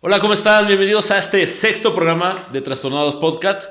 [0.00, 0.66] Hola, ¿cómo están?
[0.68, 3.68] Bienvenidos a este sexto programa de Trastornados Podcasts.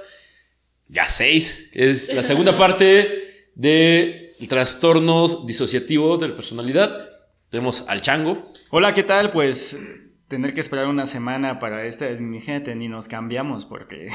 [0.88, 1.70] Ya seis.
[1.74, 3.08] Es la segunda parte
[3.56, 7.08] de trastornos disociativos de la personalidad.
[7.50, 8.52] Tenemos al chango.
[8.70, 9.32] Hola, ¿qué tal?
[9.32, 9.80] Pues
[10.30, 14.08] tener que esperar una semana para este, imagínate, ni nos cambiamos porque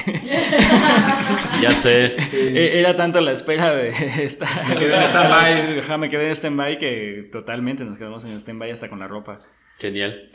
[1.61, 2.15] Ya sé.
[2.33, 3.89] e- era tanto la espera de
[4.23, 4.47] esta...
[4.69, 8.71] Me quedé en stand-by, ajá, me quedé en stand-by que totalmente nos quedamos en stand-by
[8.71, 9.37] hasta con la ropa.
[9.77, 10.31] Genial.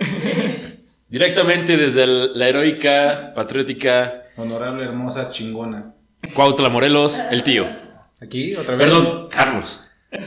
[1.08, 5.94] Directamente desde el- la heroica, patriótica Honorable, hermosa, chingona.
[6.34, 7.66] Cuautla Morelos, el tío.
[8.22, 8.86] Aquí, otra vez.
[8.86, 9.80] Perdón, Carlos.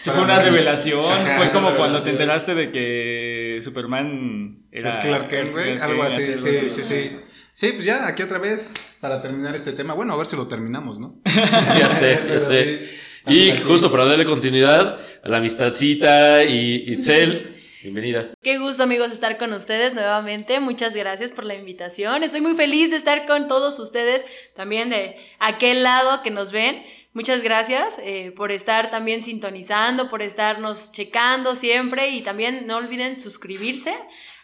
[0.00, 1.04] Sí, fue una revelación.
[1.04, 4.90] Ajá, fue como cuando te enteraste de que Superman era.
[4.90, 5.76] Es Clark Kent, güey.
[5.76, 7.16] Algo así, sí, sí, sí.
[7.52, 9.94] Sí, pues ya, aquí otra vez para terminar este tema.
[9.94, 11.20] Bueno, a ver si lo terminamos, ¿no?
[11.24, 12.88] Ya sé, ya sé.
[13.26, 18.30] Y justo para darle continuidad a la amistadcita y Itzel, bienvenida.
[18.42, 20.60] Qué gusto amigos estar con ustedes nuevamente.
[20.60, 22.22] Muchas gracias por la invitación.
[22.22, 26.82] Estoy muy feliz de estar con todos ustedes, también de aquel lado que nos ven.
[27.14, 33.18] Muchas gracias eh, por estar también sintonizando, por estarnos checando siempre y también no olviden
[33.18, 33.94] suscribirse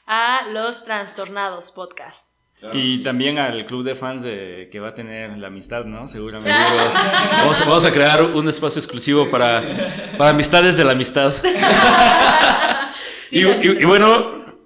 [0.06, 2.30] a los Trastornados Podcast.
[2.72, 6.08] Y también al club de fans de que va a tener la amistad, ¿no?
[6.08, 6.50] Seguramente.
[7.32, 9.62] Vamos, a- vamos a crear un espacio exclusivo para,
[10.16, 11.34] para amistades de la amistad.
[13.26, 14.20] Sí, y, bueno,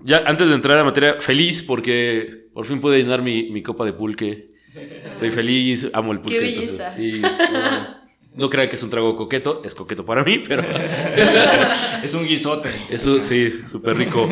[0.04, 3.62] ya antes de entrar a la materia, feliz porque por fin pude llenar mi, mi
[3.62, 4.52] copa de pulque.
[4.74, 6.38] Estoy feliz, amo el pulque.
[6.38, 7.36] Qué entonces, belleza.
[7.40, 7.98] sí, no,
[8.34, 10.62] no crean que es un trago coqueto, es coqueto para mí, pero
[12.02, 12.70] es un guisote.
[12.90, 14.28] eso sí, súper rico.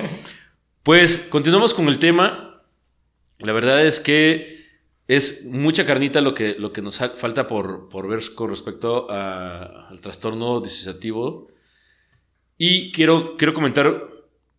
[0.83, 2.63] Pues continuamos con el tema.
[3.39, 4.65] La verdad es que
[5.09, 9.89] es mucha carnita lo que, lo que nos falta por, por ver con respecto a-
[9.89, 11.49] al trastorno disociativo.
[12.59, 14.03] Y quiero, quiero comentar,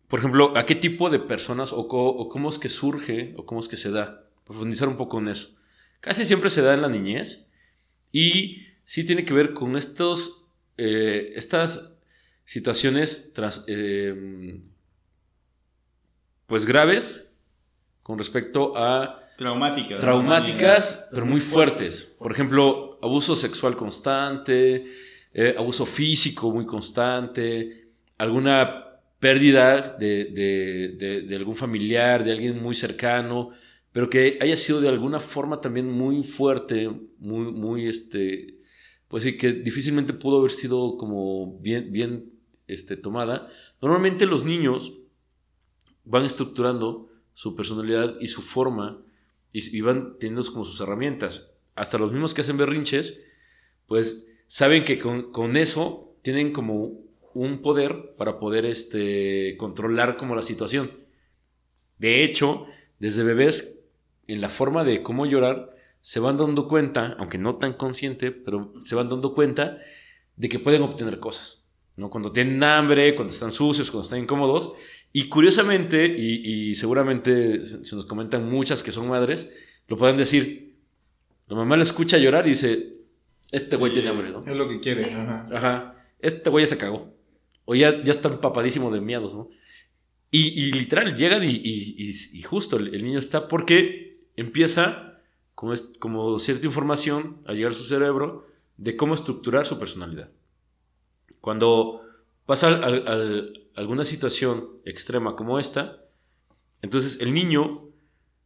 [0.08, 3.68] por ejemplo, a qué tipo de personas o, cómo es que surge o cómo es
[3.68, 4.24] que se da.
[4.44, 5.56] Profundizar un poco en eso.
[6.00, 7.50] Casi siempre se da en la niñez
[8.10, 10.48] y sí tiene que ver con estos,
[10.78, 11.96] eh, estas
[12.44, 14.60] situaciones tras- eh,
[16.46, 17.30] pues graves
[18.02, 19.98] con respecto a Traumática.
[19.98, 22.16] traumáticas, pero muy fuertes.
[22.18, 24.86] Por ejemplo, abuso sexual constante,
[25.34, 28.87] eh, abuso físico muy constante, alguna
[29.20, 30.26] pérdida de,
[30.98, 33.50] de- de- algún familiar, de alguien muy cercano,
[33.92, 38.58] pero que haya sido de alguna forma también muy fuerte, muy, muy, este,
[39.08, 42.32] pues sí, que difícilmente pudo haber sido como bien, bien,
[42.66, 43.48] este, tomada.
[43.80, 44.94] Normalmente los niños
[46.04, 49.02] van estructurando su personalidad y su forma
[49.52, 51.52] y, y van teniendo como sus herramientas.
[51.74, 53.18] Hasta los mismos que hacen berrinches,
[53.86, 57.00] pues saben que con, con eso tienen como
[57.44, 60.92] un poder para poder este, controlar como la situación.
[61.98, 62.66] De hecho,
[62.98, 63.80] desde bebés,
[64.26, 68.72] en la forma de cómo llorar, se van dando cuenta, aunque no tan consciente, pero
[68.84, 69.78] se van dando cuenta
[70.36, 71.64] de que pueden obtener cosas.
[71.96, 72.10] ¿no?
[72.10, 74.72] Cuando tienen hambre, cuando están sucios, cuando están incómodos.
[75.12, 79.52] Y curiosamente, y, y seguramente se, nos comentan muchas que son madres,
[79.88, 80.76] lo pueden decir.
[81.48, 82.92] La mamá lo escucha llorar y dice,
[83.50, 83.94] este güey Sí.
[83.94, 84.44] tiene hambre, ¿no?
[84.46, 85.02] Es lo que quiere.
[85.02, 85.10] Sí.
[85.10, 85.46] Ajá.
[85.52, 87.17] Ajá, este güey ya se cagó.
[87.70, 89.50] O ya, ya está empapadísimo de miados, ¿no?
[90.30, 95.20] Y, literal, llegan y, justo el, niño está porque empieza
[95.54, 98.46] como, como cierta información a llegar a su cerebro
[98.78, 100.30] de cómo estructurar su personalidad.
[101.42, 102.00] Cuando
[102.46, 106.02] pasa al- alguna situación extrema como esta,
[106.80, 107.90] entonces el niño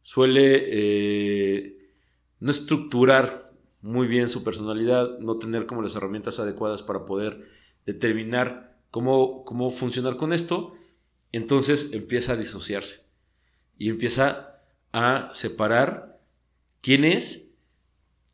[0.01, 1.91] suele eh,
[2.41, 7.47] no estructurar muy bien su personalidad, no tener como las herramientas adecuadas para poder
[7.85, 10.75] determinar cómo, cómo funcionar con esto,
[11.31, 13.07] entonces empieza a disociarse
[13.75, 14.61] y empieza
[14.91, 16.21] a separar
[16.79, 17.55] quién es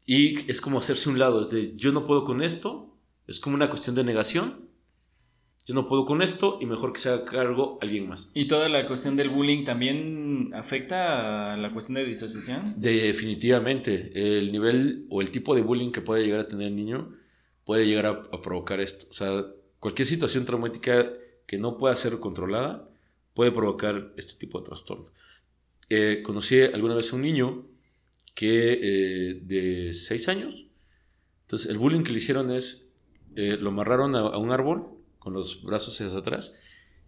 [0.06, 2.94] y es como hacerse un lado, es de yo no puedo con esto,
[3.25, 4.67] es como una cuestión de negación,
[5.65, 8.29] yo no puedo con esto y mejor que se haga cargo alguien más.
[8.33, 12.73] ¿Y toda la cuestión del bullying también afecta a la cuestión de disociación?
[12.75, 17.15] Definitivamente, el nivel o el tipo de bullying que puede llegar a tener el niño
[17.63, 19.07] puede llegar a, a provocar esto.
[19.09, 19.45] O sea,
[19.79, 21.11] cualquier situación traumática
[21.45, 22.89] que no pueda ser controlada
[23.33, 25.07] puede provocar este tipo de trastorno.
[25.89, 27.65] Eh, conocí alguna vez a un niño
[28.35, 30.65] que eh, de 6 años,
[31.41, 32.91] entonces el bullying que le hicieron es
[33.35, 34.87] eh, lo amarraron a, un árbol
[35.17, 36.59] con los brazos hacia atrás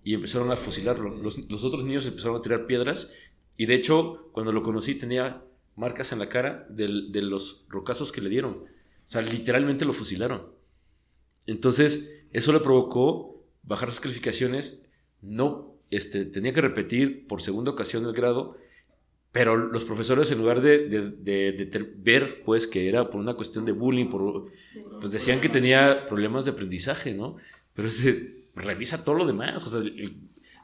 [0.04, 1.10] y empezaron a fusilarlo.
[1.16, 3.12] Los, otros niños empezaron a tirar piedras
[3.58, 5.44] y de hecho, cuando lo conocí tenía
[5.76, 8.52] marcas en la cara del- de, los rocazos que le dieron.
[8.54, 8.68] O
[9.04, 10.54] sea, literalmente lo fusilaron.
[11.48, 14.86] Entonces, eso le provocó bajar las calificaciones.
[15.22, 18.58] No, este, tenía que repetir por segunda ocasión el grado,
[19.32, 23.20] pero los profesores en lugar de, de- de- de ter- ver, pues, que era por
[23.22, 24.48] una cuestión de bullying, por,
[25.00, 27.38] pues decían que tenía problemas de aprendizaje, ¿no?
[27.74, 28.24] Pero se
[28.56, 29.64] revisa todo lo demás.
[29.64, 30.18] O sea, el-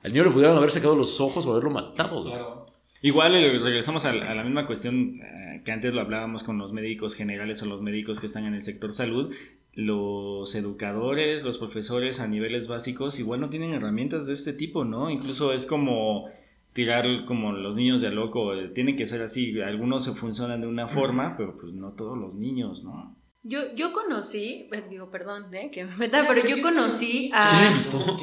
[0.03, 2.23] al niño le pudieron haber sacado los ojos o haberlo matado.
[2.23, 2.66] ¿no?
[3.01, 7.15] Igual eh, regresamos a, la misma cuestión eh, que antes lo hablábamos con los médicos
[7.15, 9.33] generales o los médicos que están en el sector salud.
[9.73, 15.11] Los educadores, los profesores a niveles básicos igual no tienen herramientas de este tipo, ¿no?
[15.11, 16.29] Incluso es como
[16.73, 20.67] tirar como los niños de loco, eh, tienen que ser así, algunos se funcionan de
[20.67, 23.16] una forma, pero pues no todos los niños, ¿no?
[23.43, 27.67] Yo, yo conocí, eh, digo, perdón, eh, que me meta, pero yo conocí ¿Quién le
[27.67, 27.71] a...
[27.71, 28.17] invitó?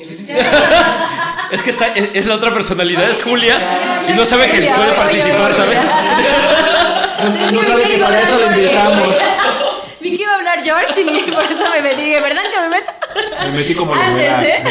[1.51, 4.93] Es que está, es, es la otra personalidad, es Julia, y no sabe que puede
[4.93, 5.79] participar, ¿sabes?
[5.79, 9.17] Es No que sabe vi que para eso lo hablar- invitamos.
[10.01, 12.11] Vi que iba a hablar George y por eso me metí.
[12.21, 12.95] ¿verdad que me meta?
[13.45, 14.27] Me metí como Antes.
[14.43, 14.65] ¿eh?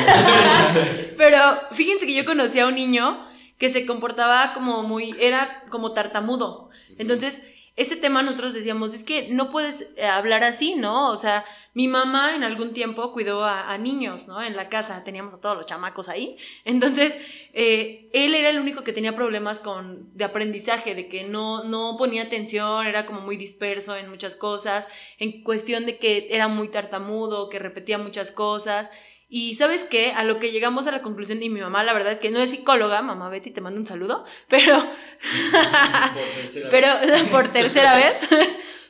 [1.17, 1.39] Pero
[1.71, 3.25] fíjense que yo conocí a un niño
[3.57, 6.69] que se comportaba como muy, era como tartamudo.
[6.99, 7.41] Entonces,
[7.75, 11.09] ese tema nosotros decíamos, es que no puedes eh, hablar así, ¿no?
[11.09, 11.43] O sea,
[11.73, 14.43] mi mamá en algún tiempo cuidó a, niños, ¿no?
[14.43, 16.37] En la casa teníamos a todos los chamacos ahí.
[16.65, 17.17] Entonces,
[17.51, 21.95] eh, él era el único que tenía problemas con, de aprendizaje, de que no, no
[21.97, 24.87] ponía atención, era como muy disperso en muchas cosas,
[25.17, 28.91] en cuestión de que era muy tartamudo, que repetía muchas cosas.
[29.35, 32.11] Y sabes qué, a lo que llegamos a la conclusión, y mi mamá la verdad
[32.11, 34.77] es que no es psicóloga, mamá Betty, te mando un saludo, pero,
[36.69, 36.87] pero
[37.31, 38.29] por tercera vez,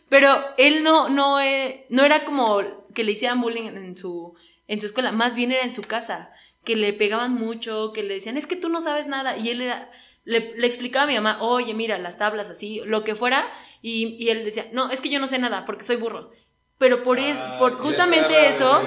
[0.10, 2.62] pero él no, no, eh, no era como
[2.94, 4.36] que le hicieran bullying en su,
[4.68, 6.30] en su escuela, más bien era en su casa,
[6.66, 9.62] que le pegaban mucho, que le decían, es que tú no sabes nada, y él
[9.62, 9.90] era,
[10.26, 13.50] le, le explicaba a mi mamá, oye, mira, las tablas así, lo que fuera,
[13.82, 16.32] y, y él decía, no, es que yo no sé nada, porque soy burro.
[16.78, 18.82] Pero por, es- por justamente eso,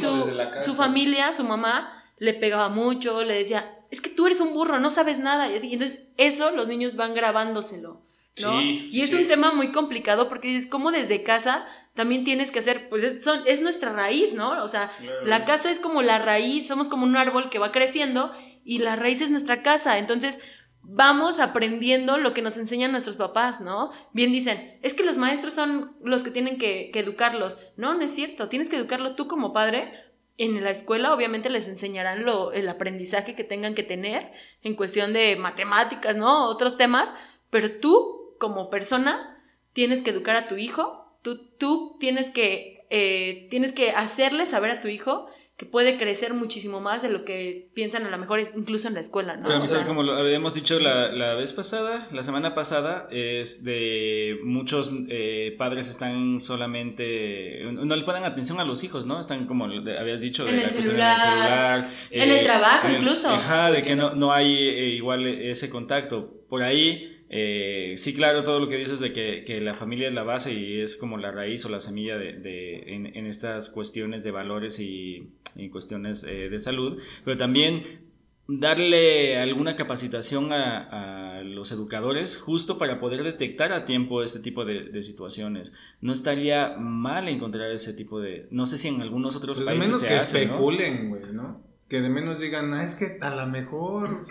[0.00, 0.24] su,
[0.64, 4.78] su familia, su mamá, le pegaba mucho, le decía, es que tú eres un burro,
[4.78, 5.48] no sabes nada.
[5.50, 8.00] Y así, y entonces eso los niños van grabándoselo,
[8.40, 8.60] ¿no?
[8.60, 9.16] Sí, y es sí.
[9.16, 12.88] un tema muy complicado porque dices, ¿cómo desde casa también tienes que hacer?
[12.88, 14.62] Pues es, son, es nuestra raíz, ¿no?
[14.62, 14.90] O sea,
[15.24, 18.32] la casa es como la raíz, somos como un árbol que va creciendo
[18.64, 19.98] y la raíz es nuestra casa.
[19.98, 20.38] Entonces,
[20.82, 23.90] vamos aprendiendo lo que nos enseñan nuestros papás, ¿no?
[24.12, 27.58] Bien dicen, es que los maestros son los que tienen que, educarlos.
[27.76, 29.92] No, no es cierto, tienes que educarlo tú como padre.
[30.36, 34.32] En la escuela obviamente les enseñarán lo, el aprendizaje que tengan que tener
[34.62, 36.46] en cuestión de matemáticas, ¿no?
[36.48, 37.14] Otros temas,
[37.50, 39.38] pero tú como persona
[39.72, 44.70] tienes que educar a tu hijo, tú, tú tienes, que, eh, tienes que hacerle saber
[44.70, 45.28] a tu hijo
[45.60, 48.94] que puede crecer muchísimo más de lo que piensan a lo mejor es incluso en
[48.94, 49.46] la escuela, ¿no?
[49.46, 53.62] Pero, O sea, como lo habíamos dicho la, la vez pasada, la semana pasada, es
[53.62, 59.20] de muchos eh, padres están solamente, no le ponen atención a los hijos, ¿no?
[59.20, 62.94] Están como de- habías dicho, de En el la cuestión celular, en el trabajo en
[62.94, 63.28] el- incluso.
[63.28, 66.38] Ajá, de que no, no hay eh, igual ese contacto.
[66.48, 70.14] Por ahí, eh, sí, claro, todo lo que dices de que, que la familia es
[70.14, 73.70] la base y es como la raíz o la semilla de, de- en, en estas
[73.70, 78.08] cuestiones de valores y, y cuestiones eh, de salud, pero también
[78.52, 84.64] darle alguna capacitación a, a los educadores justo para poder detectar a tiempo este tipo
[84.64, 85.72] de, de situaciones.
[86.00, 88.48] No estaría mal encontrar ese tipo de...
[88.50, 90.52] No sé si en algunos otros Pues de países menos se que hace, ¿no?
[90.54, 91.62] especulen, güey, ¿no?
[91.88, 94.26] Que de menos digan, ah, es que a lo mejor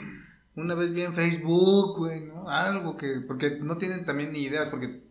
[0.60, 2.50] una vez vi en Facebook, güey, ¿no?
[2.50, 5.02] Algo que, porque no tienen también ni ideas, porque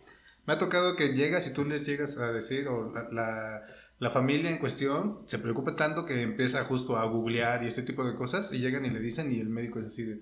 [0.47, 3.67] me ha tocado que llegas y tú les llegas a decir, o la, la,
[3.99, 8.05] la familia en cuestión se preocupa tanto que empieza justo a googlear y este tipo
[8.05, 10.21] de cosas, y llegan y le dicen, y el médico es así de,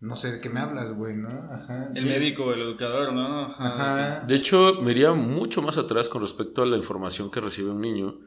[0.00, 1.28] no sé de qué me hablas, güey, ¿no?
[1.50, 1.90] Ajá.
[1.94, 3.46] El médico, el educador, ¿no?
[3.46, 3.64] Ajá.
[3.66, 4.26] Ajá.
[4.26, 7.80] De hecho, me iría mucho más atrás con respecto a la información que recibe un
[7.80, 8.20] niño,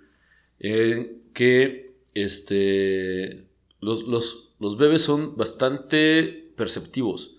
[0.60, 3.47] eh, que este,
[3.80, 7.36] los, bebés son bastante perceptivos.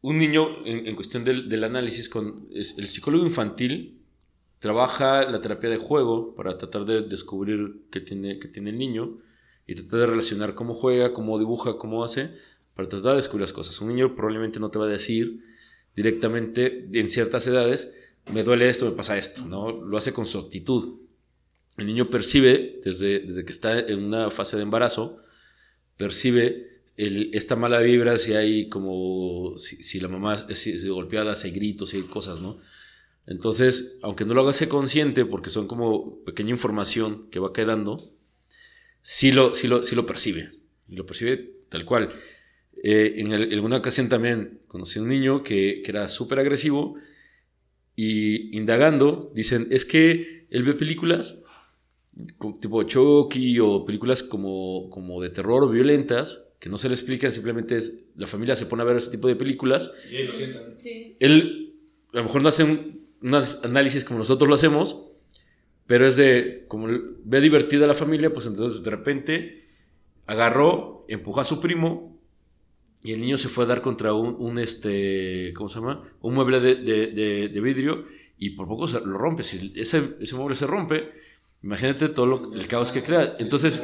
[0.00, 4.00] Un niño, en, cuestión del, análisis, con, el psicólogo infantil
[4.58, 9.16] trabaja la terapia de juego para tratar de descubrir qué tiene, tiene el niño
[9.66, 12.30] y tratar de relacionar cómo juega, cómo dibuja, cómo hace,
[12.74, 13.80] para tratar de descubrir las cosas.
[13.80, 15.44] Un niño probablemente no te va a decir
[15.94, 17.94] directamente en ciertas edades,
[18.32, 19.72] me duele esto, me pasa esto, ¿no?
[19.72, 21.00] Lo hace con su actitud.
[21.78, 25.22] El niño percibe, desde, desde que está en una fase de embarazo,
[25.96, 30.86] percibe el- esta mala vibra, si hay como, si, si la mamá es, si es
[30.88, 32.60] golpeada, si hay gritos, si hay cosas, ¿no?
[33.26, 38.12] Entonces, aunque no lo haga consciente, porque son como pequeña información que va quedando,
[39.02, 40.50] sí lo, sí lo, sí lo percibe.
[40.88, 42.12] Y lo percibe tal cual.
[42.82, 46.96] Eh, en, alguna ocasión también conocí a un niño que, que era súper agresivo
[47.94, 51.41] y indagando, dicen, es que él ve películas
[52.60, 57.30] tipo Chucky o películas como, como de terror o violentas, que no se le explican,
[57.30, 59.92] simplemente es la familia se pone a ver ese tipo de películas.
[60.10, 60.76] Y él lo sientan.
[61.18, 61.74] Él
[62.12, 65.08] a lo mejor no hace un, un, análisis como nosotros lo hacemos,
[65.86, 66.88] pero es de, como
[67.24, 69.68] ve divertida a la familia, pues entonces de repente
[70.26, 72.20] agarró, empujó a su primo
[73.04, 76.08] y el niño se fue a dar contra un, un este, ¿cómo se llama?
[76.20, 78.06] Un mueble de, de, de, vidrio
[78.38, 79.42] y por poco se lo rompe.
[79.42, 81.10] Si ese, ese mueble se rompe,
[81.62, 83.34] Imagínate todo el caos que crea.
[83.38, 83.82] Entonces,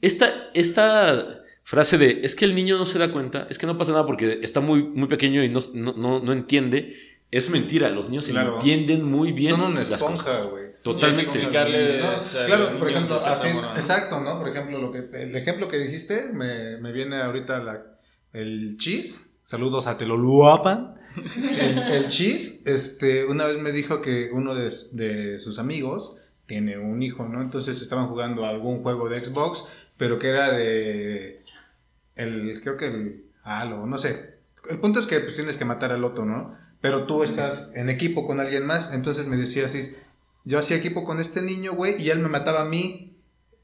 [0.00, 3.76] esta, esta frase de es que el niño no se da cuenta, es que no
[3.76, 6.96] pasa nada porque está muy, muy pequeño y no, no, no, entiende,
[7.30, 7.90] es mentira.
[7.90, 9.54] Los niños entienden muy bien.
[9.54, 10.70] Son una esponja, güey.
[10.82, 11.38] Totalmente.
[11.48, 14.38] claro, por ejemplo, así, exacto, ¿no?
[14.38, 17.82] Por ejemplo, lo que, el ejemplo que dijiste me, me viene ahorita la,
[18.32, 19.26] el cheese.
[19.42, 20.96] Saludos a Teloluapan.
[21.36, 26.16] El, el cheese, este, una vez me dijo que uno de, de sus amigos
[26.50, 27.40] tiene un hijo, ¿no?
[27.40, 29.66] Entonces estaban jugando algún juego de Xbox,
[29.96, 31.44] pero que era de
[32.16, 34.34] el creo que el Halo, no sé.
[34.68, 36.58] El punto es que pues tienes que matar al otro, ¿no?
[36.80, 39.96] Pero tú estás en equipo con alguien más, entonces me decía así,
[40.44, 43.16] yo hacía equipo con este niño, güey, y él me mataba a mí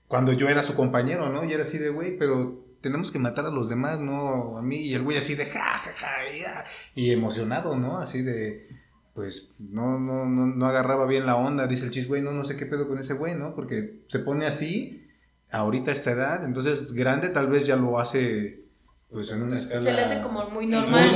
[0.07, 1.43] cuando yo era su compañero, ¿no?
[1.43, 4.77] Y era así de, güey, pero tenemos que matar a los demás, no a mí.
[4.77, 6.65] Y el güey así de, ja, ja, ja,
[6.95, 7.99] y emocionado, ¿no?
[7.99, 8.69] Así de,
[9.17, 12.45] pues no, no, no, no agarraba bien la onda, dice el chis, güey, no, no
[12.45, 13.55] sé qué pedo con ese güey, ¿no?
[13.55, 15.09] Porque se pone así,
[15.51, 18.67] ahorita a esta edad, entonces grande tal vez ya lo hace,
[19.11, 19.81] pues en una escala...
[19.81, 21.11] Se le hace como muy normal,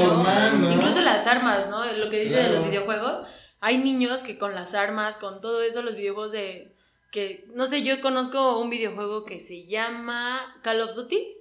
[0.60, 0.72] ¿no?
[0.72, 1.84] Incluso las armas, ¿no?
[1.92, 3.22] Lo que dice de los videojuegos,
[3.60, 6.74] hay niños que con las armas, con todo eso, los videojuegos de...
[7.12, 11.36] que, no sé, yo conozco un videojuego que se llama Call of Duty.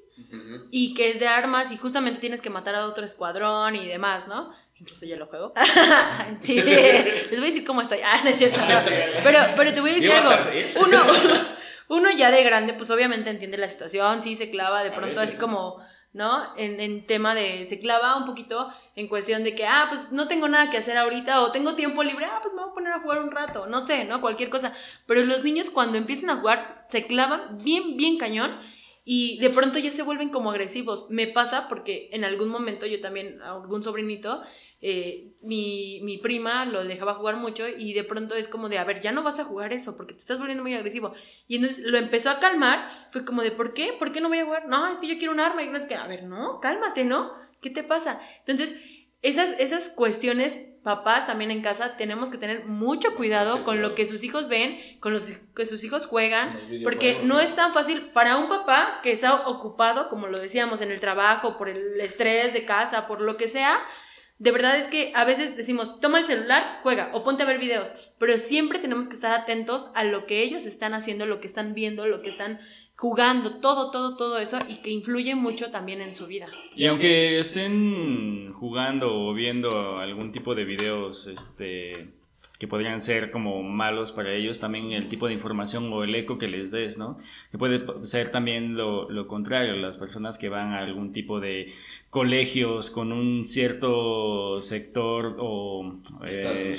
[0.70, 4.28] Y que es de armas y justamente tienes que matar a otro escuadrón y demás,
[4.28, 4.52] ¿no?
[4.80, 5.54] Incluso ya lo juego.
[6.40, 8.00] sí, les voy a decir cómo estoy.
[8.04, 8.60] Ah, no es cierto.
[9.24, 10.32] Pero, pero te voy a decir algo.
[10.86, 11.04] Uno,
[11.90, 15.38] uno ya de grande, pues obviamente entiende la situación, sí se clava de pronto así
[15.38, 15.78] como,
[16.14, 16.56] ¿no?
[16.56, 20.28] En, en tema de, se clava un poquito en cuestión de que, ah, pues no
[20.28, 22.94] tengo nada que hacer ahorita o tengo tiempo libre, ah, pues me voy a poner
[22.94, 24.22] a jugar un rato, no sé, ¿no?
[24.22, 24.74] Cualquier cosa.
[25.08, 28.58] Pero los niños cuando empiezan a jugar se clavan bien, bien cañón
[29.12, 31.08] y de pronto ya se vuelven como agresivos.
[31.10, 34.44] Me pasa porque en algún momento yo también, algún sobrinito,
[34.82, 38.86] eh, mi, mi, prima lo dejaba jugar mucho y de pronto es como de, a
[38.86, 41.14] ver, ya no vas a jugar eso porque te estás volviendo muy agresivo.
[41.48, 43.94] Y entonces lo empezó a calmar, fue como de, ¿por qué?
[44.00, 44.68] ¿Por qué no voy a jugar?
[44.68, 47.04] No, es que yo quiero un arma y no es que, a ver, no, cálmate,
[47.04, 47.34] ¿no?
[47.62, 48.22] ¿Qué te pasa?
[48.40, 48.76] Entonces,
[49.22, 54.06] esas, esas cuestiones, papás también en casa, tenemos que tener mucho cuidado con lo que
[54.06, 55.20] sus hijos ven, con lo
[55.54, 56.50] que sus hijos juegan,
[56.84, 60.92] porque no es tan fácil para un papá que está ocupado, como lo decíamos, en
[60.92, 63.78] el trabajo, por el estrés de casa, por lo que sea,
[64.40, 67.60] de verdad es que a veces decimos, toma el celular, juega o ponte a ver
[67.60, 71.48] videos, pero siempre tenemos que estar atentos a lo que ellos están haciendo, lo que
[71.48, 72.58] están viendo, lo que están
[72.96, 76.48] jugando, todo, todo, todo eso y que influye mucho también en su vida.
[76.74, 82.08] Y aunque estén jugando o viendo algún tipo de videos, este
[82.60, 86.38] que podrían ser como malos para ellos, también el tipo de información o el eco
[86.38, 87.18] que les des, ¿no?
[87.52, 91.74] Que puede ser también lo, lo contrario, las personas que van a algún tipo de
[92.10, 96.00] colegios con un cierto sector o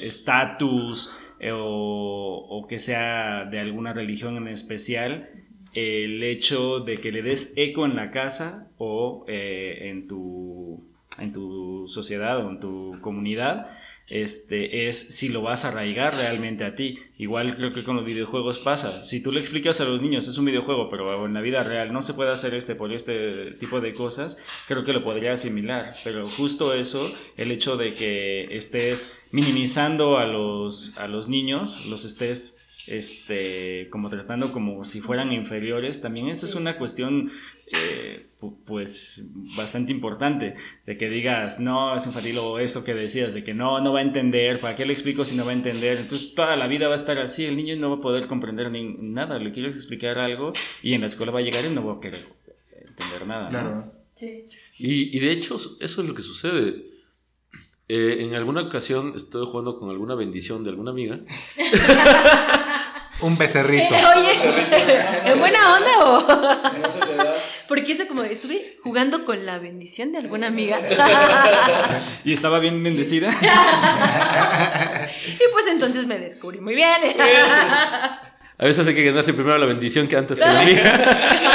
[0.02, 1.08] estatus.
[1.08, 5.30] eh, eh, o, o, que sea de alguna religión en especial,
[5.72, 10.84] el hecho de que le des eco en la casa o eh, en, tu,
[11.18, 13.70] en tu sociedad o en tu comunidad
[14.10, 16.98] este, es si lo vas a arraigar realmente a ti.
[17.16, 19.04] Igual creo que con los videojuegos pasa.
[19.04, 21.92] Si tú le explicas a los niños, es un videojuego, pero en la vida real
[21.92, 25.94] no se puede hacer este por este tipo de cosas, creo que lo podría asimilar.
[26.02, 32.04] Pero justo eso, el hecho de que estés minimizando a los, a los niños, los
[32.04, 32.59] estés
[32.90, 37.30] este, como tratando como si fueran inferiores, también esa es una cuestión
[37.66, 38.26] eh,
[38.66, 40.56] pues bastante importante,
[40.86, 44.00] de que digas, no, es infantil o eso que decías, de que no, no va
[44.00, 45.98] a entender, ¿para qué le explico si no va a entender?
[45.98, 48.70] Entonces toda la vida va a estar así, el niño no va a poder comprender
[48.70, 51.86] ni nada, le quiero explicar algo y en la escuela va a llegar y no
[51.86, 52.26] va a querer
[52.86, 53.50] entender nada.
[53.50, 53.92] Claro.
[54.78, 56.89] Y, y, de hecho eso es lo que sucede.
[57.92, 61.18] Eh, en alguna ocasión estoy jugando con alguna bendición de alguna amiga.
[63.20, 63.92] Un becerrito.
[63.92, 64.30] Oye,
[65.24, 66.24] ¿en buena onda o...?
[67.66, 70.80] Porque eso como estuve jugando con la bendición de alguna amiga.
[72.24, 73.30] y estaba bien bendecida.
[75.26, 76.94] y pues entonces me descubrí muy bien.
[77.18, 80.94] A veces hay que ganarse primero la bendición que antes que la amiga.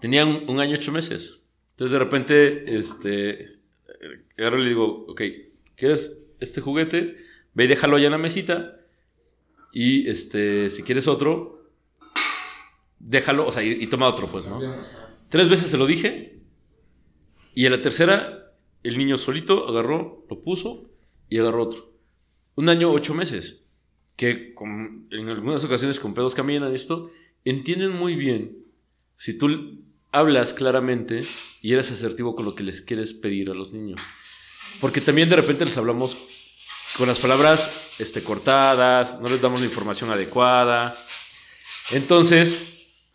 [0.00, 1.39] tenía un, año ocho meses.
[1.80, 3.58] Entonces de repente, este,
[4.36, 5.22] y le digo, ok,
[5.76, 7.16] ¿quieres este juguete?
[7.54, 8.76] Ve y déjalo allá en la mesita.
[9.72, 11.72] Y este, si quieres otro,
[12.98, 14.60] déjalo, o sea, y, toma otro, pues, ¿no?
[15.30, 16.42] Tres veces se lo dije.
[17.54, 20.90] Y en la tercera, el niño solito agarró, lo puso
[21.30, 21.90] y agarró otro
[22.56, 23.64] un año, ocho meses,
[24.16, 24.54] que
[25.12, 27.10] en algunas ocasiones con pedos caminan esto,
[27.46, 28.66] entienden muy bien
[29.16, 31.22] si tú hablas claramente
[31.62, 34.00] y eres asertivo con lo que les quieres pedir a los niños.
[34.80, 36.16] Porque también de repente les hablamos
[36.96, 40.96] con las palabras este, cortadas, no les damos la información adecuada.
[41.92, 42.70] Entonces,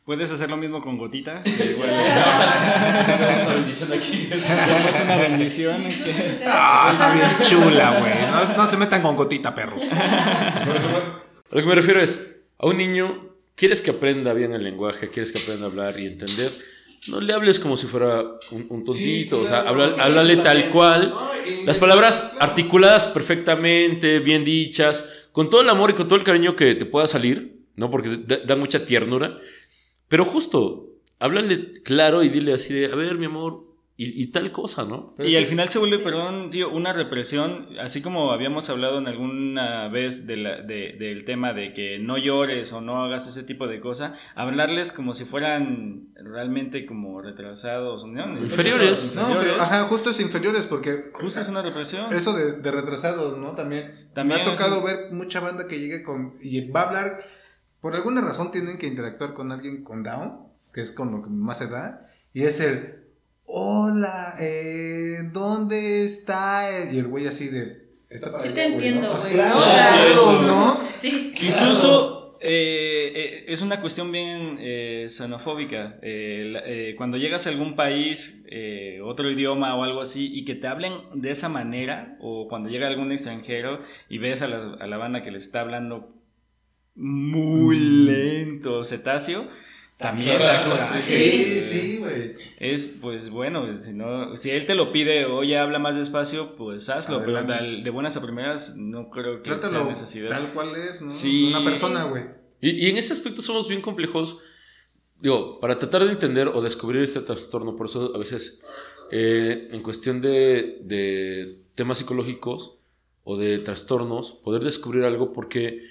[0.05, 1.41] Puedes hacer lo mismo con gotita.
[1.45, 4.29] Igual, una bendición aquí.
[4.31, 4.45] Es
[5.03, 5.87] una bendición.
[6.45, 8.55] Ah, está bien chula, güey.
[8.55, 9.77] No, se metan con gotita, perro.
[9.81, 15.09] A lo que me refiero es, a un niño, quieres que aprenda bien el lenguaje,
[15.09, 16.51] quieres que aprenda a hablar y entender,
[17.09, 21.13] no le hables como si fuera un, tontito, o sea, háblale tal cual.
[21.65, 26.55] Las palabras articuladas perfectamente, bien dichas, con todo el amor y con todo el cariño
[26.55, 27.91] que te pueda salir, ¿no?
[27.91, 29.37] Porque da mucha ternura.
[30.07, 33.65] Pero justo, háblale claro y dile así de, a ver, mi amor,
[33.97, 35.15] y, tal cosa, ¿no?
[35.19, 39.87] y al final se vuelve, perdón, tío, una represión, así como habíamos hablado en alguna
[39.87, 40.35] vez de
[40.97, 45.13] del tema de que no llores o no hagas ese tipo de cosas, hablarles como
[45.13, 48.37] si fueran realmente como retrasados, ¿no?
[48.37, 49.15] Inferiores.
[49.15, 51.11] No, pero, ajá, justo es inferiores porque...
[51.13, 52.13] Justo es una represión.
[52.13, 53.51] Eso de, de retrasados, ¿no?
[53.51, 56.35] También, También me ha tocado ver mucha banda que llegue con...
[56.41, 57.19] y va a hablar
[57.85, 60.39] por alguna razón tienen que interactuar con alguien con Down,
[60.73, 63.04] que es con lo que más se da, y es el,
[63.45, 66.69] hola, eh, ¿dónde está?
[66.91, 67.85] Y el güey así de...
[68.39, 69.33] sí te entiendo, pues güey.
[69.33, 70.79] claro, ¿no?
[70.91, 71.31] Sí.
[71.41, 74.59] Incluso eh, eh, es una cuestión bien
[75.09, 75.99] xenofóbica.
[76.97, 78.45] cuando llegas a algún país,
[79.03, 82.87] otro idioma o algo así, y que te hablen de esa manera, o cuando llega
[82.87, 86.15] algún extranjero y ves a la, a la banda que le está hablando
[86.95, 88.05] muy mm.
[88.05, 89.47] lento cetáceo,
[89.97, 90.37] también
[90.95, 92.35] Sí, sí, güey.
[92.59, 96.89] Es, pues bueno, si, no, si él te lo pide, oye, habla más despacio, pues
[96.89, 100.29] hazlo, pero de, buenas a primeras no creo que sea necesidad.
[100.29, 101.11] Tal cual es, ¿no?
[101.11, 101.45] Sí.
[101.45, 102.23] Una persona, güey.
[102.59, 104.39] Y, en ese aspecto somos bien complejos,
[105.19, 108.63] digo, para tratar de entender o descubrir este trastorno, por eso a veces
[109.11, 112.79] eh, en cuestión de, de temas psicológicos
[113.23, 115.83] o de trastornos, poder descubrir algo porque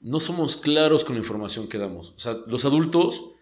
[0.00, 2.10] no somos claros con la información que damos.
[2.10, 3.33] O sea, los adultos,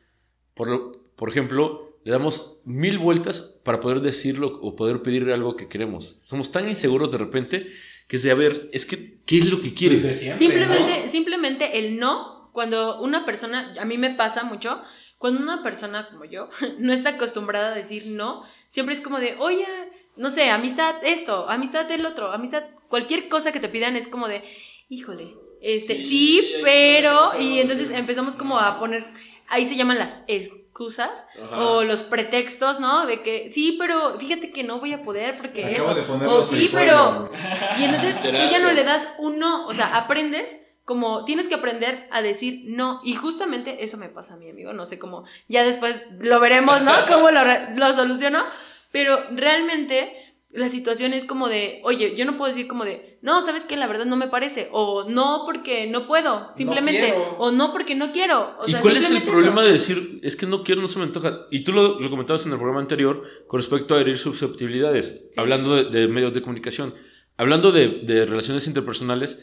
[0.54, 5.68] por, por ejemplo, le damos mil vueltas para poder decirlo o poder pedir algo que
[5.68, 6.16] queremos.
[6.20, 7.72] Somos tan inseguros de repente
[8.08, 10.36] que es de, a ver, es que, ¿qué es lo que quieres?
[10.36, 14.82] simplemente, simplemente el no, cuando una persona, a mí me pasa mucho,
[15.16, 19.36] cuando una persona como yo no está acostumbrada a decir no, siempre es como de,
[19.38, 19.66] oye,
[20.16, 24.28] no sé, amistad esto, amistad del otro, amistad, cualquier cosa que te pidan es como
[24.28, 24.42] de,
[24.88, 29.06] híjole, este, sí, pero, y entonces empezamos como a poner,
[29.52, 33.06] ahí se llaman las excusas o los pretextos, ¿no?
[33.06, 35.94] De que sí, pero fíjate que no voy a poder porque esto,
[36.26, 37.30] o sí, pero,
[37.78, 41.54] y entonces tú ya no le das un no, o sea, aprendes como tienes que
[41.54, 43.00] aprender a decir no.
[43.04, 44.72] Y justamente eso me pasa a mi amigo.
[44.72, 46.92] No sé cómo, ya después lo veremos, ¿no?
[47.08, 47.40] Cómo lo,
[47.76, 48.42] lo soluciono.
[48.90, 50.21] Pero realmente
[50.52, 53.76] la situación es como de, oye, yo no puedo decir como de, no, sabes que
[53.78, 58.12] la verdad no me parece, o no porque no puedo, simplemente, o no porque no
[58.12, 58.54] quiero.
[58.58, 61.06] O ¿Y cuál es el problema de decir, es que no quiero, no se me
[61.06, 61.46] antoja?
[61.50, 66.08] Y tú lo, comentabas en el programa anterior con respecto a herir susceptibilidades, hablando de,
[66.08, 66.92] medios de comunicación,
[67.38, 69.42] hablando de, de, relaciones interpersonales.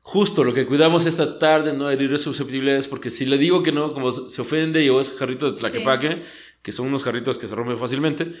[0.00, 3.92] Justo lo que cuidamos esta tarde, no herir susceptibilidades, porque si le digo que no,
[3.92, 6.22] como se ofende y o es jarrito de tlaquepaque,
[6.62, 8.32] que son unos jarritos que se rompen fácilmente,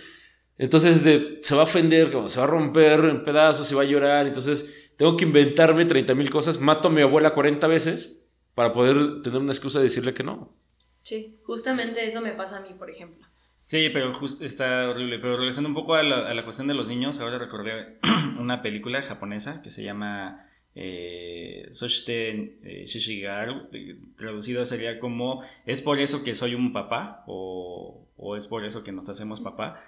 [0.58, 3.86] entonces se va a ofender, como se va a romper en pedazos, se va a
[3.86, 4.26] llorar.
[4.26, 6.60] Entonces tengo que inventarme 30 mil cosas.
[6.60, 8.20] Mato a mi abuela 40 veces
[8.54, 10.52] para poder tener una excusa de decirle que no.
[11.00, 13.24] Sí, justamente eso me pasa a mí, por ejemplo.
[13.62, 15.20] Sí, pero está horrible.
[15.20, 17.98] Pero regresando un poco a la, cuestión de los niños, ahora recordé
[18.40, 23.68] una película japonesa que se llama eh, Soshite eh, Shishigaru.
[24.16, 27.22] Traducido sería como ¿Es por eso que soy un papá?
[27.28, 29.84] o, o ¿Es por eso que nos hacemos papá?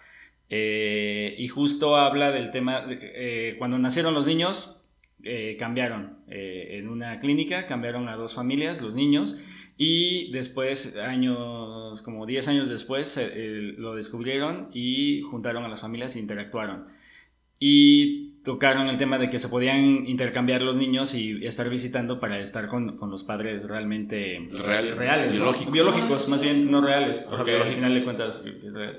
[0.50, 4.84] Eh, y justo habla del tema, de, eh, cuando nacieron los niños,
[5.22, 9.40] eh, cambiaron en una clínica, cambiaron a dos familias, los niños,
[9.82, 16.16] Y después, años, como 10 años después, eh, lo descubrieron y juntaron a las familias
[16.16, 16.88] e interactuaron.
[17.58, 22.38] Y tocaron el tema de que se podían intercambiar los niños y estar visitando para
[22.40, 24.48] estar con, con los padres realmente
[24.96, 25.72] reales, biológicos.
[25.72, 28.98] biológicos, más bien no reales, porque al final de cuentas es real.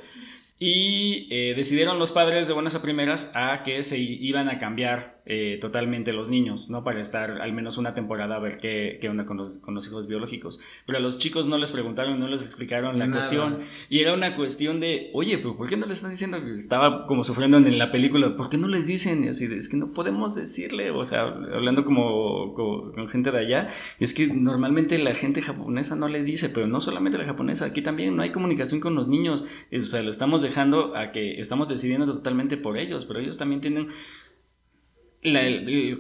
[0.63, 5.21] Y eh, decidieron los padres de buenas a primeras a que se iban a cambiar
[5.25, 6.83] eh, totalmente los niños, ¿no?
[6.83, 9.87] Para estar al menos una temporada a ver qué, qué onda con los, con los,
[9.87, 10.59] hijos biológicos.
[10.85, 13.59] Pero a los chicos no les preguntaron, no les explicaron la cuestión.
[13.89, 17.07] Y era una cuestión de, oye, pero ¿por qué no les están diciendo que estaba
[17.07, 18.35] como sufriendo en la película?
[18.35, 19.23] ¿Por qué no les dicen?
[19.23, 23.69] Y así, es que no podemos decirle, o sea, hablando como, con gente de allá,
[23.99, 27.81] es que normalmente la gente japonesa no le dice, pero no solamente la japonesa, aquí
[27.81, 31.39] también no hay comunicación con los niños, o sea, lo estamos dejando dejando a que
[31.39, 33.87] estamos decidiendo totalmente por ellos, pero ellos también tienen
[35.23, 35.41] la,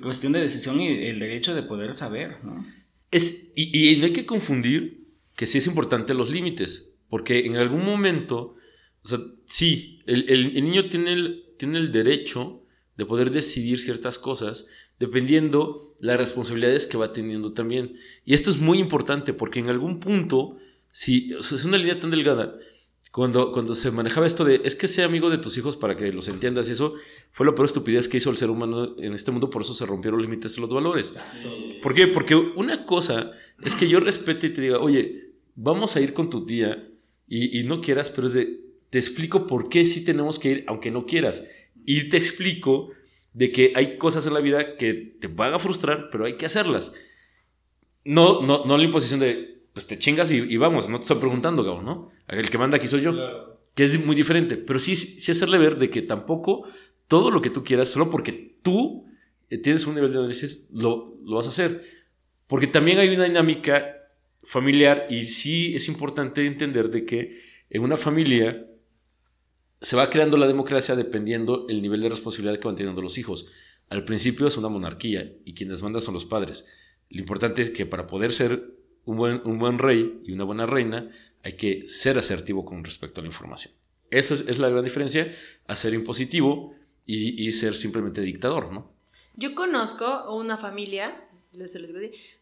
[0.01, 2.65] cuestión de decisión y el derecho de poder saber, ¿no?
[3.11, 7.83] Es, y, no hay que confundir que sí es importante los límites, porque en algún
[7.83, 8.55] momento,
[9.03, 12.63] o sea, sí, el, el, niño tiene el, tiene el derecho
[12.97, 14.67] de poder decidir ciertas cosas
[14.99, 17.95] dependiendo las responsabilidades que va teniendo también.
[18.25, 20.57] Y esto es muy importante porque en algún punto,
[20.91, 22.57] si es una línea tan delgada,
[23.11, 26.11] cuando, cuando se manejaba esto de es que sea amigo de tus hijos para que
[26.13, 26.95] los entiendas y eso
[27.31, 29.85] fue la peor estupidez que hizo el ser humano en este mundo, por eso se
[29.85, 31.17] rompieron los límites de los valores.
[31.81, 32.07] ¿Por qué?
[32.07, 33.31] Porque una cosa
[33.63, 36.87] es que yo respete y te diga, oye, vamos a ir con tu tía
[37.27, 40.65] y, y no quieras, pero es de, te explico por qué sí tenemos que ir
[40.67, 41.43] aunque no quieras.
[41.85, 42.91] Y te explico
[43.33, 46.45] de que hay cosas en la vida que te van a frustrar, pero hay que
[46.45, 46.93] hacerlas.
[48.03, 51.63] No, no, no la imposición de, pues te chingas y, vamos, no te estoy preguntando,
[51.63, 52.09] Gabo, ¿no?
[52.31, 53.13] El que manda aquí soy yo.
[53.75, 56.67] Que es muy diferente, pero sí, sí hacerle ver de que tampoco
[57.07, 59.05] todo lo que tú quieras, solo porque tú
[59.49, 61.85] eh, tienes un nivel de análisis, lo, lo vas a hacer.
[62.47, 63.97] Porque también hay una dinámica
[64.43, 67.39] familiar y sí es importante entender de que
[67.69, 68.67] en una familia
[69.81, 73.47] se va creando la democracia dependiendo el nivel de responsabilidad que van teniendo los hijos.
[73.89, 76.65] Al principio es una monarquía y quienes mandan son los padres.
[77.09, 78.73] Lo importante es que para poder ser
[79.05, 81.09] un buen, un buen rey y una buena reina,
[81.43, 83.73] hay que ser asertivo con respecto a la información.
[84.09, 85.33] Esa es, la gran diferencia
[85.67, 86.75] a ser impositivo
[87.05, 88.91] y, ser simplemente dictador, ¿no?
[89.35, 91.13] Yo conozco una familia,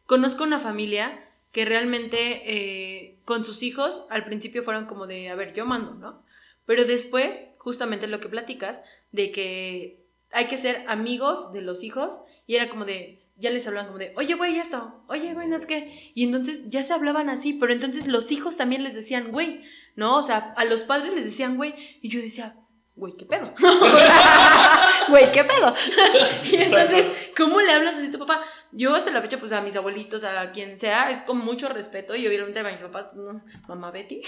[0.06, 5.36] conozco una familia que realmente eh, con sus hijos al principio fueron como de, a
[5.36, 6.22] ver, yo mando, ¿no?
[6.66, 8.82] Pero después, justamente lo que platicas,
[9.12, 10.00] de que
[10.32, 14.00] hay que ser amigos de los hijos y era como de, ya les hablaban como
[14.00, 16.12] de, oye, güey, esto, oye, güey, no es que.
[16.14, 19.64] Y entonces ya se hablaban así, pero entonces los hijos también les decían, güey,
[19.96, 20.18] ¿no?
[20.18, 22.56] O sea, a los padres les decían, güey, y yo decía,
[22.96, 23.54] güey, ¿qué pedo?
[25.10, 25.74] Güey, ¿qué pedo?
[26.44, 28.44] y entonces, ¿cómo le hablas así a tu papá?
[28.72, 32.16] Yo hasta la fecha, pues a mis abuelitos, a quien sea, es con mucho respeto
[32.16, 34.22] y obviamente a mis papás, pues, mamá Betty,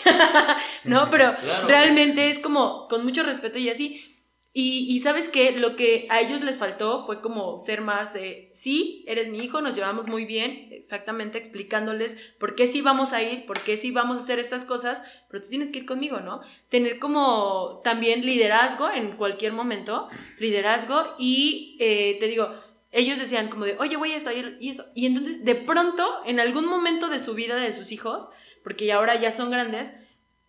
[0.86, 1.36] no, pero
[1.68, 4.08] realmente es como con mucho respeto y así.
[4.54, 9.06] Y, sabes que lo que a ellos les faltó fue como ser más de, sí,
[9.08, 13.46] eres mi hijo, nos llevamos muy bien, exactamente explicándoles por qué sí vamos a ir,
[13.46, 16.42] por qué sí vamos a hacer estas cosas, pero tú tienes que ir conmigo, ¿no?
[16.68, 22.50] Tener como también liderazgo en cualquier momento, liderazgo y eh, te digo,
[22.92, 24.86] ellos decían como de, oye, voy a esto y esto.
[24.94, 28.30] Y entonces de pronto, en algún momento de su vida de sus hijos,
[28.66, 29.94] porque ahora ya son grandes,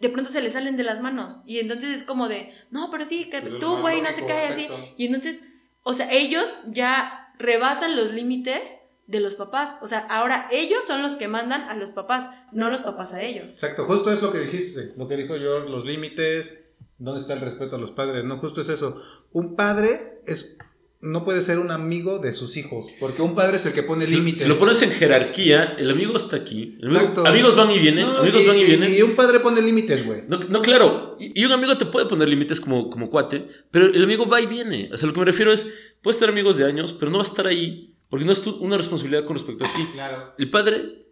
[0.03, 1.43] de pronto se le salen de las manos.
[1.47, 4.69] Y entonces es como de, no, pero sí, que tú, güey, no se cae así.
[4.97, 5.45] Y entonces,
[5.85, 9.77] o sea, ellos ya rebasan los límites de los papás.
[9.81, 13.23] O sea, ahora ellos son los que mandan a los papás, no los papás a
[13.23, 13.53] ellos.
[13.53, 16.59] Exacto, justo es lo que dijiste, lo que dijo yo, los límites,
[16.99, 19.01] dónde está el respeto a los padres, no, justo es eso.
[19.31, 20.59] Un padre es
[21.03, 24.07] no puede ser un amigo de sus hijos, porque un padre es el que pone
[24.07, 24.43] límites.
[24.43, 26.79] Si lo pones en jerarquía, el amigo está aquí.
[27.25, 28.95] amigos van y vienen, amigos van y, vienen.
[28.95, 30.23] Y un padre pone límites, güey.
[30.29, 34.27] No, claro, y, un amigo te puede poner límites como, como cuate, pero el amigo
[34.27, 34.91] va y viene.
[34.93, 35.69] O sea, lo que me refiero es,
[36.03, 38.77] puedes ser amigos de años, pero no va a estar ahí, porque no es una
[38.77, 39.85] responsabilidad con respecto a ti.
[39.95, 40.35] Claro.
[40.39, 41.05] El padre,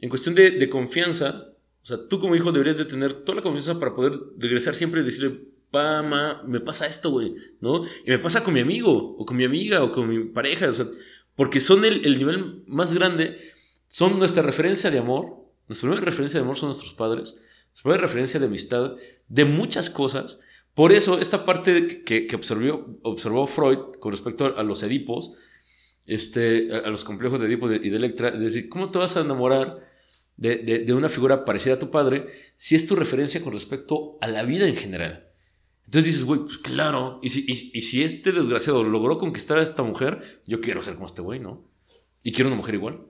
[0.00, 1.48] en cuestión de, de confianza,
[1.82, 5.02] o sea, tú como hijo deberías de tener toda la confianza para poder regresar siempre
[5.02, 5.40] y decirle,
[6.46, 7.84] me pasa esto, güey, ¿no?
[8.04, 10.74] Y me pasa con mi amigo, o con mi amiga, o con mi pareja, o
[10.74, 10.86] sea,
[11.34, 13.38] porque son el, el nivel más grande,
[13.88, 17.34] son nuestra referencia de amor, nuestra primera referencia de amor son nuestros padres,
[17.66, 18.94] nuestra primera referencia de amistad,
[19.28, 20.40] de muchas cosas.
[20.74, 25.34] Por eso, esta parte que, observó, observó Freud con respecto a, los Edipos,
[26.06, 29.22] este, a, los complejos de Edipo y de Electra, es decir, ¿cómo te vas a
[29.22, 29.78] enamorar
[30.36, 34.28] de, de, una figura parecida a tu padre si es tu referencia con respecto a
[34.28, 35.30] la vida en general?
[35.86, 37.20] Entonces dices, güey, pues claro.
[37.22, 41.40] Y si, este desgraciado logró conquistar a esta mujer, yo quiero ser como este güey,
[41.40, 41.62] ¿no?
[42.22, 43.00] Y quiero una mujer igual.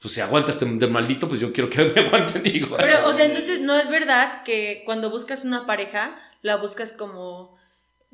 [0.00, 2.82] pues si aguantas de, de maldito, pues yo quiero que me aguanten igual.
[2.82, 7.56] Pero, o sea, entonces no es verdad que cuando buscas una pareja, la buscas como...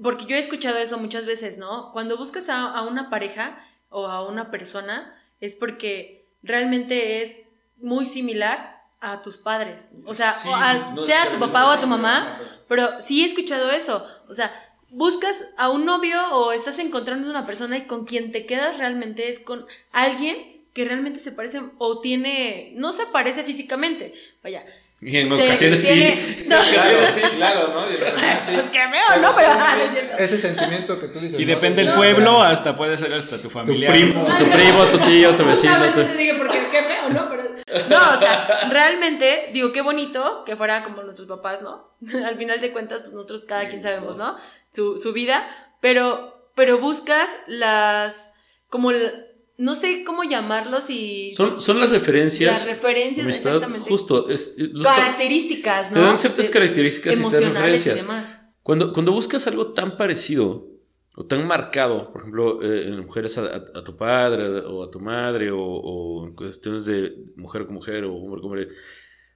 [0.00, 1.90] Porque yo he escuchado eso muchas veces, ¿no?
[1.92, 7.42] Cuando buscas a una pareja o a una persona, es porque realmente es
[7.78, 9.92] muy similar a tus padres.
[10.06, 13.00] O sea, Sí, o al- no sea a tu papá o a tu mamá, pero
[13.00, 14.04] sí he escuchado eso.
[14.28, 14.52] O sea,
[14.90, 19.28] buscas a un novio o estás encontrando una persona y con quien te quedas realmente
[19.28, 24.64] es con alguien que realmente se parece o tiene, no se parece físicamente, vaya.
[25.00, 26.46] Y en se- ocasiones tiene- sí.
[26.48, 27.86] No, Claro, sí, claro, ¿no?
[28.46, 28.52] Sí.
[28.54, 29.32] pues que veo, ¿no?
[29.36, 30.16] Pero ah, no es cierto.
[30.18, 31.38] Ese sentimiento que tú dices.
[31.38, 31.54] Y ¿no?
[31.54, 33.92] depende del No, pueblo, hasta puede ser hasta tu familiar.
[33.92, 34.24] primo.
[34.24, 37.28] Tu primo, tu tío, tu vecino, tu- te dije, porque qué feo, ¿no?
[37.28, 37.42] Pero,
[37.90, 41.86] no, o sea, realmente, digo, qué bonito que fuera como nuestros papás, ¿no?
[42.26, 44.36] Al final de cuentas, pues nosotros cada quien sabemos, ¿no?
[44.72, 45.46] Su, su vida,
[45.80, 48.34] pero, pero buscas las,
[48.68, 49.26] como, el-
[49.58, 51.34] no sé cómo llamarlos y...
[51.34, 52.52] Son, son las referencias.
[52.60, 53.88] Las referencias, amistad, exactamente.
[53.90, 54.28] Justo.
[54.30, 55.96] Es, los- características, ¿no?
[55.96, 58.00] te dan ciertas De- características y te dan emocionales y referencias.
[58.08, 58.40] demás.
[58.62, 60.68] Cuando, cuando buscas algo tan parecido
[61.16, 64.90] o tan marcado, por ejemplo, eh, en mujeres a, a- a tu padre o a
[64.90, 68.68] tu madre, o, o en cuestiones de mujer con mujer o hombre con hombre,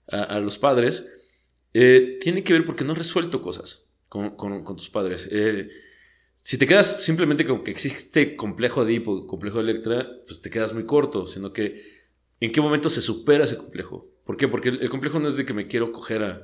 [0.08, 1.06] a, a los padres,
[1.74, 5.28] eh, tiene que ver porque no has resuelto cosas con, con- con tus padres.
[5.32, 5.68] Eh,
[6.44, 10.50] si te quedas simplemente con que existe complejo de Edipo, complejo de Electra, pues te
[10.50, 11.80] quedas muy corto, sino que
[12.40, 14.08] en qué momento se supera ese complejo.
[14.24, 14.48] ¿Por qué?
[14.48, 16.42] Porque el, complejo no es de que me quiero coger a,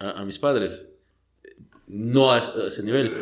[0.00, 0.92] a- mis padres,
[1.86, 3.12] no a, a ese nivel,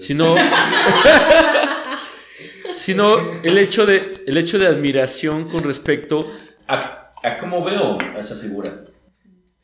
[0.00, 0.34] sino,
[2.72, 6.26] sino el, hecho de, el hecho de admiración con respecto
[6.66, 8.82] a, a cómo veo a esa figura.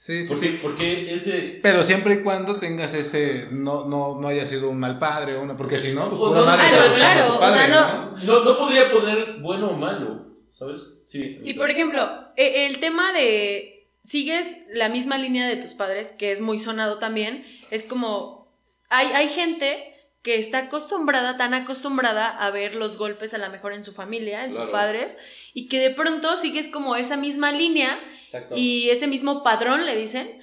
[0.05, 0.59] Sí, sí, Porque, sí.
[0.61, 1.61] porque es de...
[1.63, 3.47] Pero siempre y cuando tengas ese.
[3.53, 5.57] No, no, no haya sido un mal padre o una.
[5.57, 8.45] Porque si no, pues O pura no, madre claro, tu o sea, padre, no- No,
[8.45, 10.27] no podría poner bueno o malo,
[10.59, 10.83] ¿sabes?
[11.07, 11.39] Sí.
[11.45, 12.03] Y por ejemplo,
[12.37, 16.99] e- el tema de sigues la misma línea de tus padres, que es muy sonado
[16.99, 18.53] también, es como
[18.91, 23.73] hay, hay gente que está acostumbrada, tan acostumbrada a ver los golpes a lo mejor
[23.73, 24.73] en su familia, en sus Claro.
[24.73, 25.17] padres,
[25.55, 27.97] y que de pronto sigues como esa misma línea
[28.33, 28.55] Exacto.
[28.57, 30.41] y ese mismo padrón, le dicen,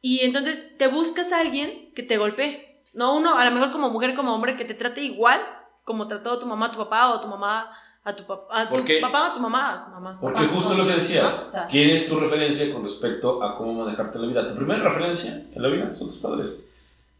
[0.00, 2.82] y entonces te buscas a alguien que te golpee.
[2.94, 5.40] No uno, a lo mejor como mujer, como hombre, que te trate igual
[5.84, 7.70] como trató tu mamá a tu papá o tu mamá
[8.04, 10.18] a tu papá, a tu papá a tu mamá, a tu mamá.
[10.20, 11.44] Porque papá, justo no lo que decía, ¿no?
[11.46, 14.48] O sea, ¿quién es tu referencia con respecto a cómo manejarte la vida?
[14.48, 16.58] Tu primera referencia en la vida son tus padres.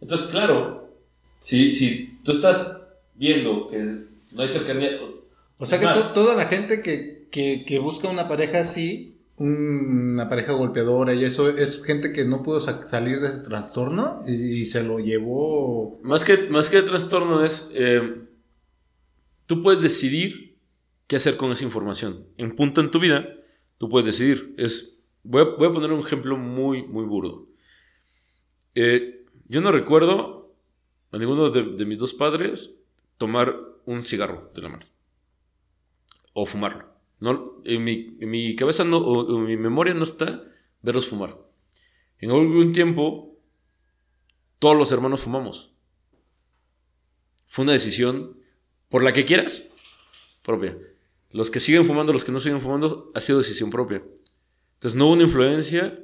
[0.01, 0.91] Entonces, claro,
[1.41, 2.77] si, si tú estás
[3.15, 3.79] viendo que
[4.33, 4.91] no hay cercanía...
[5.59, 6.13] O sea que Más.
[6.13, 11.49] toda la gente que, que, que busca una pareja así, una pareja golpeadora y eso,
[11.51, 16.01] es gente que no pudo sa- salir de ese trastorno y, y se lo llevó.
[16.03, 18.23] Más que, más que trastorno es, eh,
[19.47, 20.57] tú puedes decidir
[21.07, 22.27] qué hacer con esa información.
[22.37, 23.29] En un punto en tu vida,
[23.79, 24.55] tú puedes decidir.
[24.57, 27.47] Es, voy, a, voy a poner un ejemplo muy, muy burdo.
[28.75, 30.55] Eh, yo no recuerdo
[31.13, 32.83] a ninguno de, de mis dos padres
[33.19, 34.87] tomar un cigarro de la mano.
[36.35, 36.94] O fumarlo.
[37.21, 40.45] No, en, mi, en mi cabeza no, o en mi memoria no está
[40.83, 41.39] verlos fumar.
[42.19, 43.39] En algún tiempo,
[44.59, 45.75] todos los hermanos fumamos.
[47.47, 48.39] Fue una decisión
[48.89, 49.71] por la que quieras,
[50.43, 50.79] propia.
[51.31, 54.03] Los que siguen fumando, los que no siguen fumando, ha sido decisión propia.
[54.75, 55.99] Entonces no hubo una influencia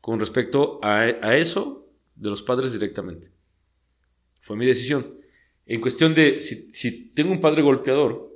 [0.00, 3.30] con respecto a, eso de los padres directamente.
[4.40, 5.18] Fue mi decisión.
[5.64, 8.35] En cuestión de si, si tengo un padre golpeador,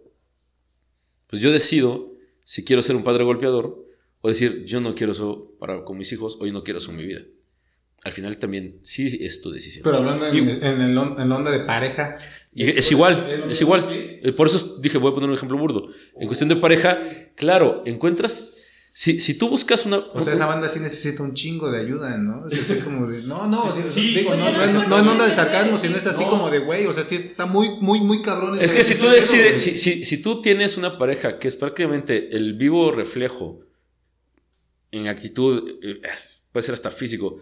[1.31, 2.13] pues yo decido
[2.45, 3.87] si quiero ser un padre golpeador
[4.21, 6.91] o decir yo no quiero eso para con mis hijos o yo no quiero eso
[6.91, 7.21] en mi vida.
[8.03, 9.85] Al final también sí es tu decisión.
[9.85, 12.17] Pero hablando en, Y- en el, on- en la onda de pareja.
[12.53, 13.85] Y es igual, ¿Es igual.
[13.91, 15.89] Eh, Por eso dije, voy a poner un ejemplo burdo.
[16.19, 16.99] En cuestión de pareja,
[17.37, 18.57] claro, encuentras.
[19.01, 19.97] Si, si tú buscas una.
[19.97, 22.47] O sea, esa banda sí necesita un chingo de ayuda, ¿no?
[22.47, 23.23] Es así como de.
[23.23, 26.29] No, no, no, en onda de sarcasmo, sino es así no.
[26.29, 28.61] como de, güey, o sea, sí está muy, muy, muy cabrón.
[28.61, 32.37] Es que si tú decides, si, si, si tú tienes una pareja que es prácticamente
[32.37, 33.61] el vivo reflejo
[34.91, 36.03] en actitud, eh,
[36.53, 37.39] puede ser hasta físico,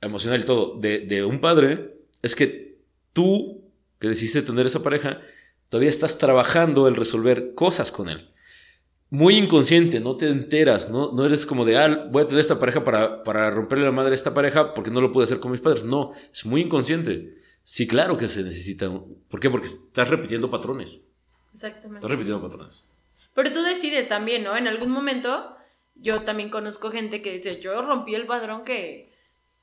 [0.00, 2.80] emocional y todo, de, de un padre, es que
[3.12, 5.20] tú, que decidiste tener esa pareja,
[5.68, 8.31] todavía estás trabajando el resolver cosas con él.
[9.14, 12.58] Muy inconsciente, no te enteras, no, no eres como de, ah, voy a tener esta
[12.58, 15.52] pareja para, para romperle la madre a esta pareja porque no lo pude hacer con
[15.52, 15.84] mis padres.
[15.84, 17.36] No, es muy inconsciente.
[17.62, 18.90] Sí, claro que se necesita.
[19.28, 19.50] ¿Por qué?
[19.50, 21.00] Porque estás repitiendo patrones.
[21.52, 21.98] Exactamente.
[21.98, 22.84] Estás repitiendo patrones.
[23.34, 24.56] Pero tú decides también, ¿no?
[24.56, 25.54] En algún momento,
[25.96, 29.12] yo también conozco gente que dice, yo rompí el padrón que,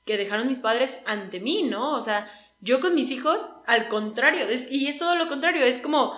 [0.06, 1.90] que dejaron mis padres ante mí, ¿no?
[1.96, 5.80] O sea, yo con mis hijos, al contrario, es- y es todo lo contrario, es
[5.80, 6.14] como,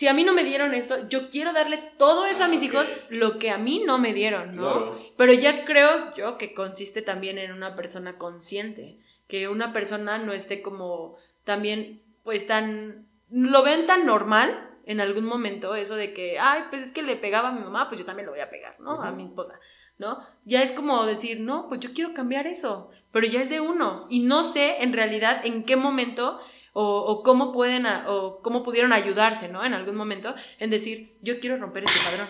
[0.00, 2.94] si a mí no me dieron esto, yo quiero darle todo eso a mis hijos,
[3.10, 4.72] lo que a mí no me dieron, ¿no?
[4.72, 5.12] Claro.
[5.18, 8.96] Pero ya creo yo que consiste también en una persona consciente,
[9.28, 15.26] que una persona no esté como también, pues tan, lo ven tan normal en algún
[15.26, 18.06] momento, eso de que, ay, pues es que le pegaba a mi mamá, pues yo
[18.06, 19.02] también lo voy a pegar, ¿no?
[19.02, 19.60] A mi esposa,
[19.98, 20.26] ¿no?
[20.46, 24.06] Ya es como decir, no, pues yo quiero cambiar eso, pero ya es de uno.
[24.08, 26.40] Y no sé en realidad en qué momento
[26.72, 29.64] o, o cómo pueden, a- o cómo pudieron ayudarse, ¿no?
[29.64, 32.28] En algún momento, en decir, yo quiero romper este padrón.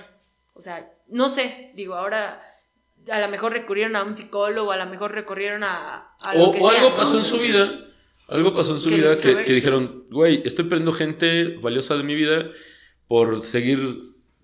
[0.54, 2.40] O sea, no sé, digo, ahora
[3.10, 6.52] a lo mejor recurrieron a un psicólogo, a lo mejor recurrieron a, a lo O,
[6.52, 6.96] que o sea, algo ¿no?
[6.96, 7.86] pasó en su vida.
[8.28, 9.10] Algo pasó en su Que vida
[9.44, 12.46] que dijeron, güey, estoy perdiendo gente valiosa de mi vida
[13.08, 13.78] por seguir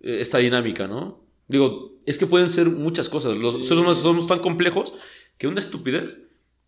[0.02, 1.20] eh, esta dinámica, ¿no?
[1.46, 3.36] Digo, es que pueden ser muchas cosas.
[3.36, 4.94] Los seres humanos somos tan complejos
[5.38, 6.22] que una estupidez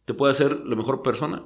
[0.04, 1.44] te puede hacer la mejor persona.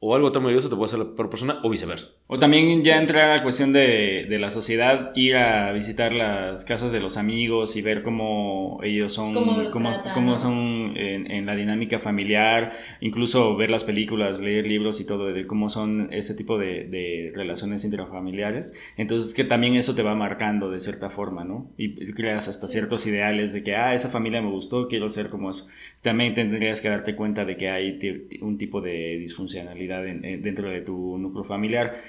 [0.00, 2.10] O algo tan maravilloso te puede hacer la peor persona o viceversa.
[2.28, 6.92] O también ya entra la cuestión de, de la sociedad, ir a visitar las casas
[6.92, 11.56] de los amigos y ver cómo ellos son, Cómo cómo, cómo son en, en la
[11.56, 16.58] dinámica familiar, incluso ver las películas, leer libros y todo de cómo son ese tipo
[16.58, 18.74] de, de relaciones intrafamiliares.
[18.96, 21.72] Entonces que también eso te va marcando de cierta forma, ¿no?
[21.76, 25.50] Y creas hasta ciertos ideales de que, ah, esa familia me gustó, quiero ser como
[25.50, 25.66] eso.
[26.02, 27.98] También tendrías que darte cuenta de que hay
[28.42, 32.02] un tipo de disfuncionalidad en- dentro de tu núcleo familiar,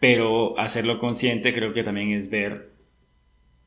[0.00, 2.70] pero hacerlo consciente creo que también es ver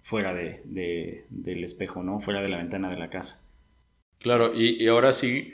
[0.04, 2.20] fuera de, de- del espejo, ¿no?
[2.22, 3.48] Fuera de la ventana de la casa.
[4.20, 5.54] Claro, y, y ahora sí,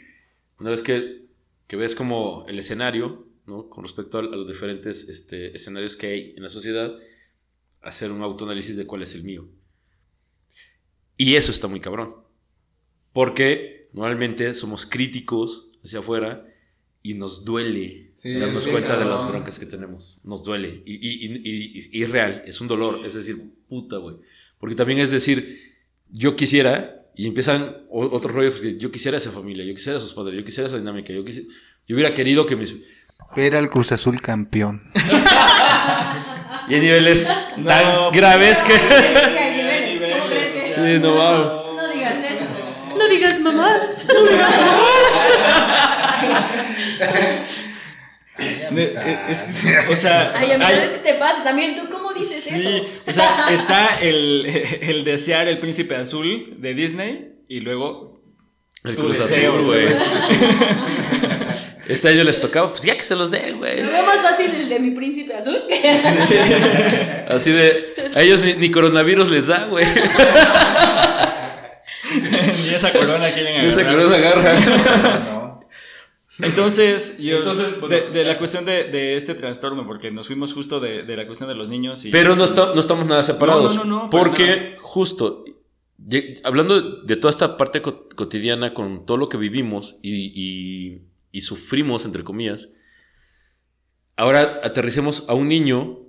[0.60, 1.24] una vez que,
[1.67, 3.70] que ves como el escenario, ¿no?
[3.70, 6.96] Con respecto a, a los diferentes este, escenarios que hay en la sociedad,
[7.82, 9.48] hacer un autoanálisis de cuál es el mío.
[11.17, 12.15] Y eso está muy cabrón.
[13.13, 16.46] Porque normalmente somos críticos hacia afuera
[17.12, 20.17] y nos duele Sí, darnos cuenta de las broncas que tenemos.
[20.24, 20.82] Nos duele.
[20.86, 23.00] Y, y, y, y- real, es un dolor.
[23.06, 23.36] Es decir,
[23.70, 24.15] puta, güey.
[24.60, 25.76] Porque también es decir,
[26.10, 30.36] yo quisiera, y empiezan otros rollos, que yo quisiera esa familia, yo quisiera esos padres,
[30.36, 31.48] yo quisiera esa dinámica, yo, quisi-
[31.88, 32.74] yo hubiera querido que mis...
[33.36, 34.82] Ver al Cruz Azul campeón.
[36.70, 38.74] Y hay niveles No, tan graves que...
[38.74, 41.48] hay niveles, ¿cómo crees que- Sí, no mames.
[41.76, 42.98] No digas eso.
[42.98, 44.08] No digas mamadas.
[48.40, 49.46] Eh, es-
[49.90, 51.44] o sea, Ay, hay- amistades, ¿qué te pasa?
[51.44, 52.86] También tú, ¿cómo dices sí, eso?
[53.08, 54.46] o sea, está el,
[54.82, 58.22] el desear el príncipe azul de Disney y luego
[58.84, 59.88] El Tu Cruz deseo, Azul, güey.
[61.88, 63.82] Este año les tocaba, pues ya que se los den, güey.
[63.82, 65.90] Lo veo más fácil el de mi príncipe azul que
[67.30, 69.86] Así de, a ellos ni, ni coronavirus les da, güey.
[72.70, 73.96] ni esa corona quieren Esa agarrar.
[73.96, 75.37] corona agarra.
[76.39, 80.54] Entonces, yo, Entonces, bueno, de, de la cuestión de, de este trastorno, porque nos fuimos
[80.54, 82.12] justo de, de la cuestión de los niños y...
[82.12, 83.76] Pero no, está- no estamos nada separados.
[83.76, 85.45] No, no, no, porque justo,
[86.43, 91.41] hablando de toda esta parte co- cotidiana con todo lo que vivimos y, y- y
[91.41, 92.69] sufrimos, entre comillas,
[94.15, 96.00] ahora aterricemos a un niño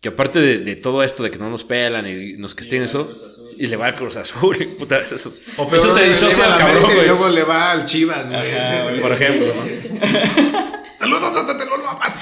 [0.00, 3.12] que aparte de, de todo esto de que no nos pelan y nos castiguen eso,
[3.56, 4.56] y le va al Cruz Azul.
[4.78, 7.06] puta, eso, eso O peor, te le disocia al cabrón, América y güey.
[7.08, 8.40] luego le va al Chivas, güey.
[8.40, 9.00] Ajá, güey.
[9.00, 10.80] Por ejemplo, ¿no?
[10.98, 12.12] Saludos hasta Telolapan.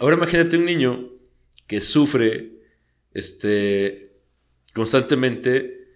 [0.00, 1.08] Ahora imagínate un niño
[1.66, 2.52] que sufre
[3.12, 4.02] este,
[4.72, 5.88] constantemente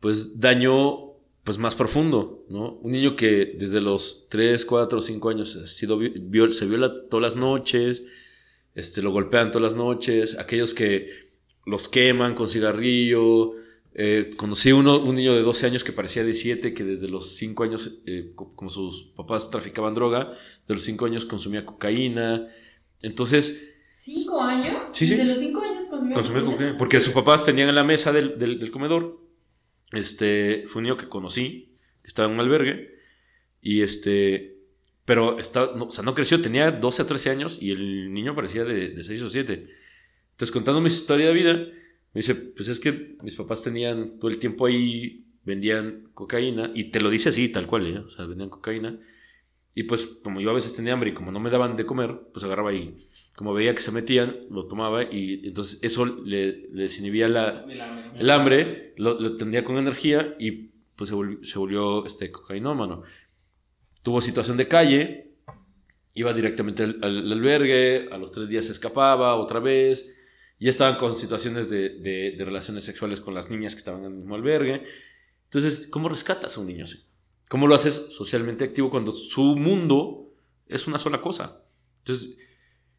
[0.00, 1.11] pues daño
[1.44, 2.74] pues más profundo, ¿no?
[2.82, 6.92] Un niño que desde los 3, 4, 5 años ha sido vi- viol- se viola
[7.10, 8.02] todas las noches,
[8.74, 11.08] este, lo golpean todas las noches, aquellos que
[11.66, 13.52] los queman con cigarrillo.
[13.94, 17.36] eh, conocí uno, un niño de 12 años que parecía de 7, que desde los
[17.36, 20.30] 5 años, eh, co- como sus papás traficaban droga,
[20.66, 22.48] de los 5 años consumía cocaína.
[23.02, 24.74] Entonces, ¿Cinco años?
[24.92, 25.14] Sí, sí.
[25.16, 26.56] ¿De los cinco años consumió consumía cocaína?
[26.56, 26.78] cocaína.
[26.78, 29.20] Porque sus papás tenían en la mesa del, del- del comedor.
[29.92, 32.98] Este, fue un niño que conocí, estaba en un albergue.
[33.60, 34.56] Y este,
[35.04, 38.34] pero está, no, o sea, no creció, tenía 12 a 13 años y el niño
[38.34, 39.68] parecía de, de 6 o 7.
[40.32, 44.30] Entonces, contando mi historia de vida, me dice, pues es que mis papás tenían todo
[44.30, 47.98] el tiempo ahí, vendían cocaína, y te lo dice así, tal cual, ¿eh?
[47.98, 48.98] o sea, vendían cocaína.
[49.74, 52.18] Y pues, como yo a veces tenía hambre y como no me daban de comer,
[52.32, 53.08] pues agarraba y,
[53.42, 57.64] como veía que se metían, lo tomaba y entonces eso le, le desinhibía la,
[58.20, 63.02] el hambre, lo, lo tendría con energía y pues se volvió, se volvió este, cocainómano.
[64.04, 65.32] Tuvo situación de calle,
[66.14, 70.14] iba directamente al, al albergue, a los tres días se escapaba otra vez,
[70.60, 74.12] ya estaban con situaciones de, de- de relaciones sexuales con las niñas que estaban en
[74.12, 74.84] el mismo albergue.
[75.46, 76.98] Entonces, ¿cómo rescatas a un niño así?
[77.48, 80.32] ¿Cómo lo haces socialmente activo cuando su mundo
[80.68, 81.64] es una sola cosa?
[81.98, 82.38] Entonces,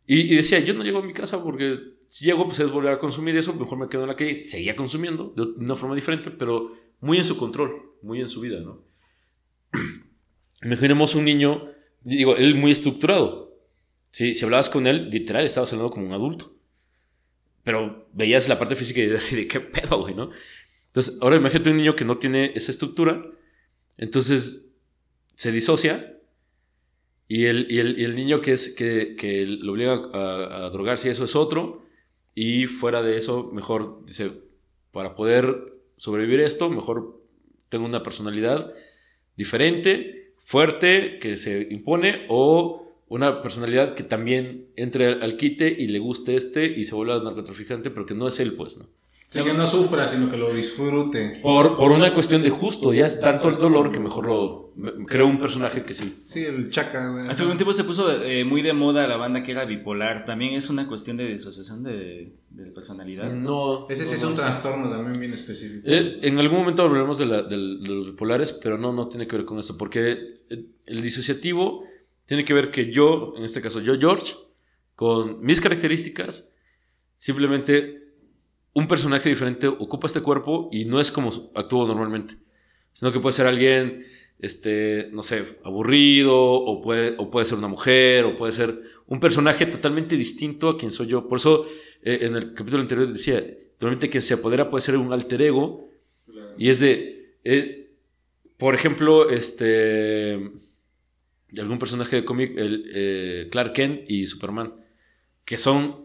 [0.06, 2.94] y, y decía, yo no llego a mi casa porque si llego, pues es volver
[2.94, 4.44] a consumir eso, mejor me quedo en la calle.
[4.44, 7.72] Seguía consumiendo de una forma diferente, pero muy en su control,
[8.04, 8.84] muy en su vida, ¿no?
[10.62, 13.58] Imaginemos un niño, digo, él muy estructurado.
[14.12, 16.56] Si, si hablabas con él, literal, estabas hablando como un adulto.
[17.64, 20.30] Pero veías la parte física y decías así de qué pedo, güey, ¿no?
[20.94, 23.26] Entonces, ahora imagínate un niño que no tiene esa estructura,
[23.98, 24.72] entonces
[25.34, 26.16] se disocia
[27.34, 31.10] y el, y el, el niño que, es, que, que lo obliga a, a drogarse,
[31.10, 31.84] eso es otro,
[32.36, 34.30] y fuera de eso, mejor, dice,
[34.92, 37.20] para poder sobrevivir esto, mejor
[37.70, 38.72] tengo una personalidad
[39.36, 45.98] diferente, fuerte, que se impone, o una personalidad que también entre al quite y le
[45.98, 48.86] guste este y se vuelva narcotraficante, pero que no es él, pues, ¿no?
[49.34, 51.40] Sea, que no sufra, sino que lo disfrute.
[51.42, 54.64] Por, por una cuestión de justo, ya es tanto el dolor que mejor lo...
[55.08, 56.24] Creo un personaje que sí.
[56.28, 57.28] Sí, el chaca, güey.
[57.28, 60.26] Hace algún tiempo se puso eh, muy de moda la banda que era bipolar.
[60.26, 63.32] También es una cuestión de disociación de, de personalidad.
[63.32, 63.88] No.
[63.90, 65.82] Ese sí es un trastorno también bien específico.
[65.86, 69.28] Eh, en algún momento hablaremos de, la- del- de los bipolares, pero no, no tiene
[69.28, 71.84] que ver con eso, porque el, el disociativo
[72.26, 74.34] tiene que ver que yo, en este caso yo, George,
[74.96, 76.56] con mis características,
[77.16, 78.03] simplemente
[78.74, 82.36] un personaje diferente ocupa este cuerpo y no es como actúo normalmente,
[82.92, 84.06] sino que puede ser alguien,
[84.40, 89.20] este, no sé, aburrido, o puede, o puede ser una mujer, o puede ser un
[89.20, 91.28] personaje totalmente distinto a quien soy yo.
[91.28, 91.66] Por eso,
[92.02, 93.46] eh, en el capítulo anterior decía,
[93.80, 95.90] normalmente quien se apodera puede ser un alter ego,
[96.58, 97.92] y es de, eh,
[98.58, 99.54] por ejemplo, este,
[101.50, 104.74] de algún personaje de cómic, el, eh, Clark Kent y Superman,
[105.46, 106.03] que son...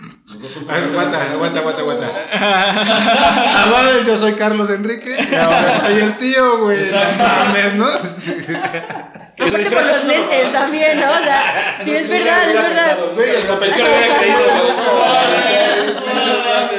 [0.00, 2.06] Aguanta, aguanta, aguanta, aguanta.
[3.64, 6.88] Ahora yo soy Carlos Enrique y ahora soy el tío, güey.
[6.92, 7.86] No mames, ¿no?
[9.48, 11.10] Aparte por los lentes también, ¿no?
[11.10, 12.98] O sea, sí, es verdad, es verdad.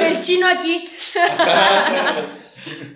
[0.00, 0.88] El chino aquí.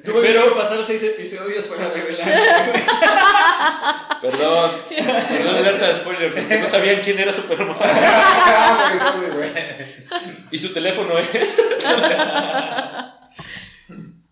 [0.04, 2.28] Tuve que pasar seis episodios para revelar.
[4.24, 7.76] Perdón, perdón, alerta de spoiler, porque no sabían quién era Superman.
[10.50, 11.60] y su teléfono es.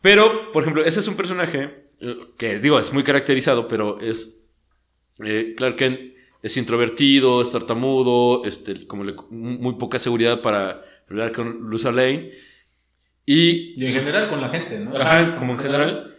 [0.01, 4.39] pero, por ejemplo, ese es un personaje eh, que, digo, es muy caracterizado, pero es.
[5.23, 6.01] Eh, Clark Kent
[6.43, 12.33] es introvertido, es tartamudo, este, como le- muy poca seguridad para hablar con Luz Lane.
[13.27, 14.97] Y, Y en general con la gente, ¿no?
[14.97, 16.17] Ajá, como en general.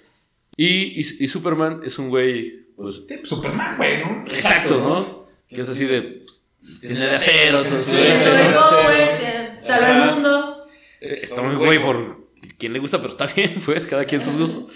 [0.55, 4.25] Y, y, y Superman es un güey, pues, Superman, güey, ¿no?
[4.27, 5.27] exacto, ¿no?
[5.49, 6.01] Que es así de.
[6.01, 6.49] pues,
[6.79, 8.13] tiene de acero, entonces.
[8.15, 8.59] Sí, soy ¿no?
[8.59, 10.67] Power, que salva el mundo.
[11.01, 14.37] Eh, Está muy güey por quien le gusta, pero está bien, pues, cada quien sus
[14.37, 14.71] gustos.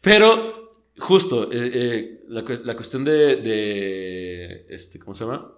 [0.00, 5.52] Pero, justo, eh, eh, la, la cuestión de, de, este, ¿cómo se llama?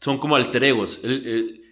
[0.00, 1.00] Son como alter egos.
[1.02, 1.62] El- el-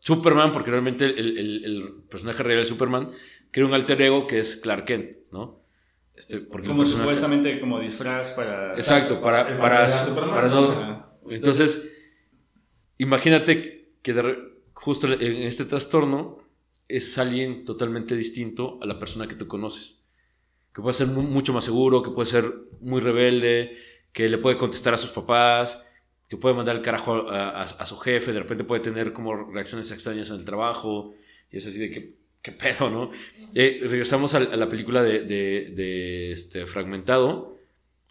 [0.00, 3.10] Superman, porque realmente el, el- el personaje real de Superman
[3.50, 5.60] crea un alter ego que es Clark Kent, ¿no?
[6.14, 8.74] Este, porque Como supuestamente como disfraz para...
[8.74, 10.34] Exacto, para, para, material Superman.
[10.34, 11.10] para no...
[11.30, 11.96] Entonces,
[12.98, 14.36] imagínate que de
[14.74, 16.38] justo en este trastorno
[16.88, 20.06] es alguien totalmente distinto a la persona que tú conoces.
[20.74, 23.76] Que puede ser mu- mucho más seguro, que puede ser muy rebelde,
[24.12, 25.84] que le puede contestar a sus papás,
[26.30, 29.34] que puede mandar el carajo a, a- a su jefe, de repente puede tener como
[29.52, 31.12] reacciones extrañas en el trabajo,
[31.52, 33.10] y es así de que, qué pedo, ¿no?
[33.54, 37.58] Eh, regresamos a, a la película de, de- de, este, Fragmentado,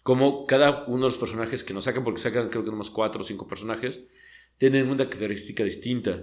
[0.04, 3.22] como cada uno de los personajes que nos sacan, porque sacan creo que unos cuatro
[3.22, 4.04] o cinco personajes,
[4.58, 6.22] tienen una característica distinta.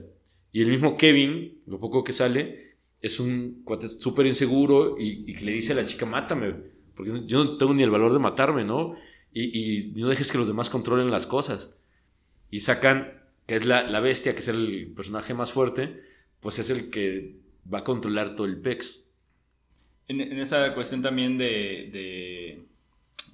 [0.51, 5.35] Y el mismo Kevin, lo poco que sale, es un cuate súper inseguro y, y
[5.35, 6.55] que le dice a la chica, mátame,
[6.95, 8.95] porque yo no tengo ni el valor de matarme, ¿no?
[9.33, 9.43] Y,
[9.89, 11.75] y no dejes que los demás controlen las cosas.
[12.49, 13.13] Y sacan,
[13.45, 16.01] que es la, la bestia, que es el personaje más fuerte,
[16.39, 17.35] pues es el que
[17.71, 19.01] va a controlar todo el PEX.
[20.07, 22.65] En, en esa cuestión también de, de,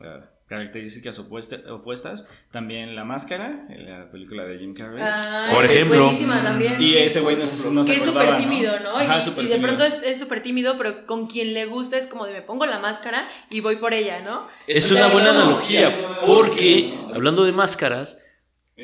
[0.08, 5.00] ah, características opuesta- opuestas, también La Máscara, en la película de Jim Carrey.
[5.04, 6.04] Ay, Por es ejemplo.
[6.06, 6.82] Buenísima también.
[6.82, 6.98] y sí.
[6.98, 8.50] ese güey no, se- no se que es acordaba, súper ¿no?
[8.50, 8.98] tímido, ¿no?
[8.98, 9.68] Ajá, y, súper y de tímido.
[9.78, 12.66] pronto es es súper tímido, pero con quien le gusta es como de me pongo
[12.66, 14.48] la máscara y voy por ella, ¿no?
[14.68, 15.92] Es O sea, una buena como- analogía,
[16.26, 18.20] porque hablando de máscaras,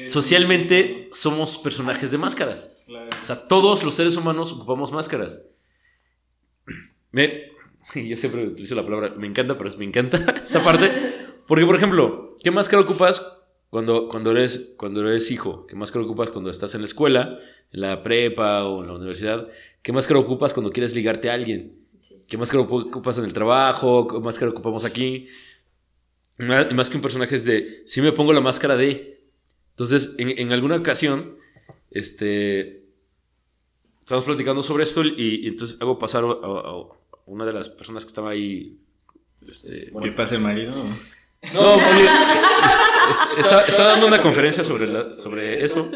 [0.07, 2.83] socialmente somos personajes de máscaras.
[2.85, 3.09] Claro.
[3.21, 5.47] O sea, todos los seres humanos ocupamos máscaras.
[7.11, 7.49] Me,
[7.95, 10.91] yo siempre utilizo la palabra, me encanta, pero es me encanta esa parte.
[11.47, 13.25] Porque, por ejemplo, ¿qué máscara ocupas
[13.69, 15.65] cuando, cuando, eres, cuando eres hijo?
[15.65, 17.39] ¿Qué máscara ocupas cuando estás en la escuela,
[17.71, 19.47] en la prepa o en la universidad?
[19.81, 21.87] ¿Qué máscara ocupas cuando quieres ligarte a alguien?
[22.01, 22.21] Sí.
[22.27, 24.07] ¿Qué máscara ocupas en el trabajo?
[24.07, 25.25] ¿Qué máscara ocupamos aquí?
[26.37, 29.18] Más, más que un personaje es de, si me pongo la máscara de...
[29.79, 31.37] Entonces, en, en alguna ocasión,
[31.89, 32.83] este,
[34.01, 36.83] estamos platicando sobre esto y, y entonces hago pasar a, a- a
[37.27, 38.77] una de las personas que estaba ahí.
[39.47, 40.73] Este, ¿Qué pasa el marido?
[41.53, 42.09] no, más bien,
[43.09, 45.89] est- está, está dando una conferencia sobre, la- sobre eso.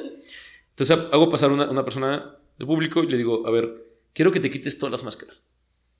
[0.70, 4.40] Entonces hago pasar una, una persona del público y le digo, a ver, quiero que
[4.40, 5.44] te quites todas las máscaras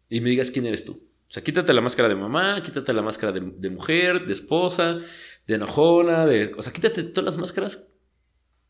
[0.08, 0.94] y me digas quién eres tú.
[0.94, 5.00] O sea, quítate la máscara de mamá, quítate la máscara de, de mujer, de esposa,
[5.48, 6.52] de enojona, de...
[6.58, 7.94] O sea, quítate todas las máscaras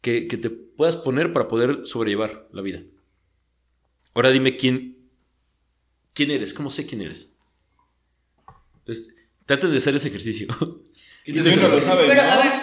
[0.01, 2.82] que, que te puedas poner para poder sobrellevar la vida.
[4.13, 4.97] Ahora dime quién,
[6.13, 7.36] quién eres, cómo sé quién eres.
[8.80, 9.15] Entonces,
[9.45, 10.47] traten de hacer ese ejercicio.
[11.26, 12.30] Y uno lo sabe, Pero ¿no?
[12.32, 12.53] a ver,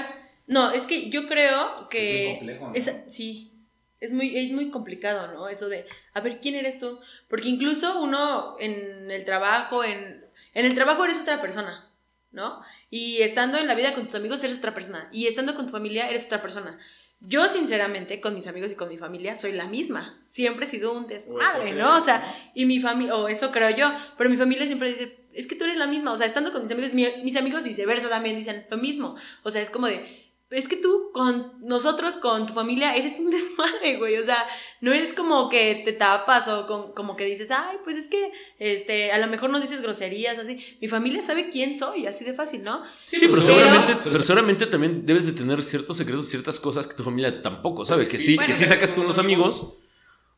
[0.46, 2.24] no, es que yo creo que...
[2.26, 2.74] Es muy complejo, ¿no?
[2.74, 3.54] esa- sí,
[4.00, 5.48] es muy, es muy complicado, ¿no?
[5.48, 7.00] Eso de, a ver, ¿quién eres tú?
[7.30, 11.88] Porque incluso uno en el trabajo, en, en el trabajo eres otra persona,
[12.32, 12.60] ¿no?
[12.90, 15.08] Y estando en la vida con tus amigos eres otra persona.
[15.12, 16.76] Y estando con tu familia eres otra persona.
[17.20, 20.18] Yo, sinceramente, con mis amigos y con mi familia, soy la misma.
[20.26, 21.96] Siempre he sido un desmadre, ¿no?
[21.96, 22.22] O sea,
[22.54, 25.64] y mi familia, o eso creo yo, pero mi familia siempre dice, es que tú
[25.64, 26.12] eres la misma.
[26.12, 29.16] O sea, estando con mis amigos, mi- mis amigos viceversa también dicen lo mismo.
[29.42, 30.19] O sea, es como de,
[30.50, 34.16] es que tú con nosotros, con tu familia, eres un desmadre, güey.
[34.18, 34.44] O sea,
[34.80, 38.32] no es como que te tapas o con- como que dices, ay, pues es que
[38.58, 40.58] este, a lo mejor no dices groserías o así.
[40.80, 42.82] Mi familia sabe quién soy, así de fácil, ¿no?
[43.00, 46.94] Sí, pero, pero- seguramente, pero seguramente también debes de tener ciertos secretos, ciertas cosas que
[46.94, 48.08] tu familia tampoco sabe.
[48.08, 49.74] Que sí, Bueno, que sí sacas con los amigos,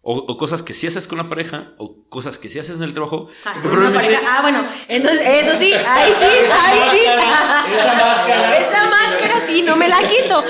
[0.05, 2.83] o, o cosas que sí haces con la pareja, o cosas que sí haces en
[2.83, 3.29] el trabajo.
[3.45, 4.21] Ah, con una pareja.
[4.27, 7.07] Ah, bueno, entonces eso sí, ahí sí, Esa ahí sí.
[7.07, 8.57] máscara, esa máscara.
[8.59, 10.43] Esa máscara sí, no me la quito.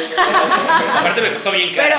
[0.99, 1.97] Aparte me costó bien Pero,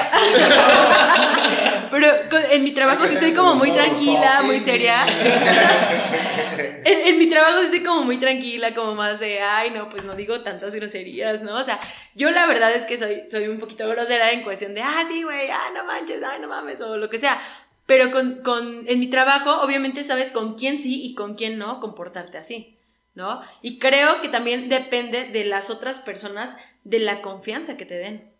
[1.91, 5.05] pero con- en mi trabajo sí soy como muy tranquila, muy seria.
[6.85, 10.15] En, en mi trabajo soy como muy tranquila, como más de, ay, no, pues no
[10.15, 11.55] digo tantas groserías, ¿no?
[11.55, 11.79] O sea,
[12.15, 15.23] yo la verdad es que soy, soy un poquito grosera en cuestión de, ah, sí,
[15.23, 17.39] güey, ah, no manches, ay, no mames, o lo que sea.
[17.85, 21.79] Pero con, con, en mi trabajo, obviamente sabes con quién sí y con quién no
[21.79, 22.77] comportarte así,
[23.13, 23.41] ¿no?
[23.61, 28.31] Y creo que también depende de las otras personas, de la confianza que te den.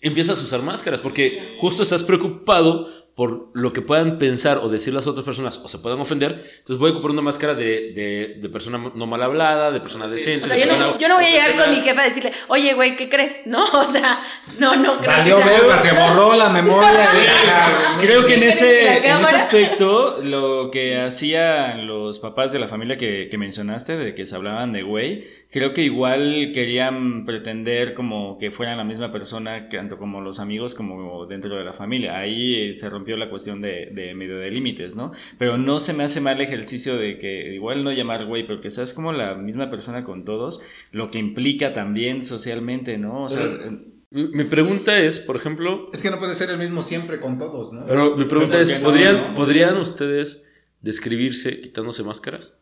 [0.00, 4.94] Empiezas a usar máscaras porque justo estás preocupado por lo que puedan pensar o decir
[4.94, 6.44] las otras personas o se puedan ofender.
[6.58, 10.08] Entonces voy a ocupar una máscara de, de, de persona no mal hablada, de persona
[10.08, 10.44] decente.
[10.44, 12.32] O sea, de yo no, yo no voy a llegar con mi jefe a decirle,
[12.48, 13.40] oye, güey, ¿qué crees?
[13.46, 14.18] No, o sea,
[14.58, 16.88] no, no creo Valió que verga, se borró la memoria.
[18.00, 22.18] y- Creo que en ¿Crees que ese, la en ese aspecto, lo que hacían los
[22.18, 25.82] papás de la familia que, que mencionaste, de que se hablaban de güey, creo que
[25.82, 31.56] igual querían pretender como que fueran la misma persona, tanto como los amigos como dentro
[31.56, 32.16] de la familia.
[32.18, 35.12] Ahí se rompió la cuestión de, de medio de límites, ¿no?
[35.38, 38.60] Pero no se me hace mal el ejercicio de que igual no llamar güey, pero
[38.60, 43.24] que seas como la misma persona con todos, lo que implica también socialmente, ¿no?
[43.24, 43.78] O sea, Pero-
[44.10, 47.72] Mi pregunta es, por ejemplo, Es que no puede ser el mismo siempre con todos,
[47.72, 47.86] ¿no?
[47.86, 49.34] pero mi pregunta ¿por es, no, ¿podrían, no?
[49.34, 50.50] ¿podrían ustedes
[50.82, 52.54] describirse quitándose máscaras?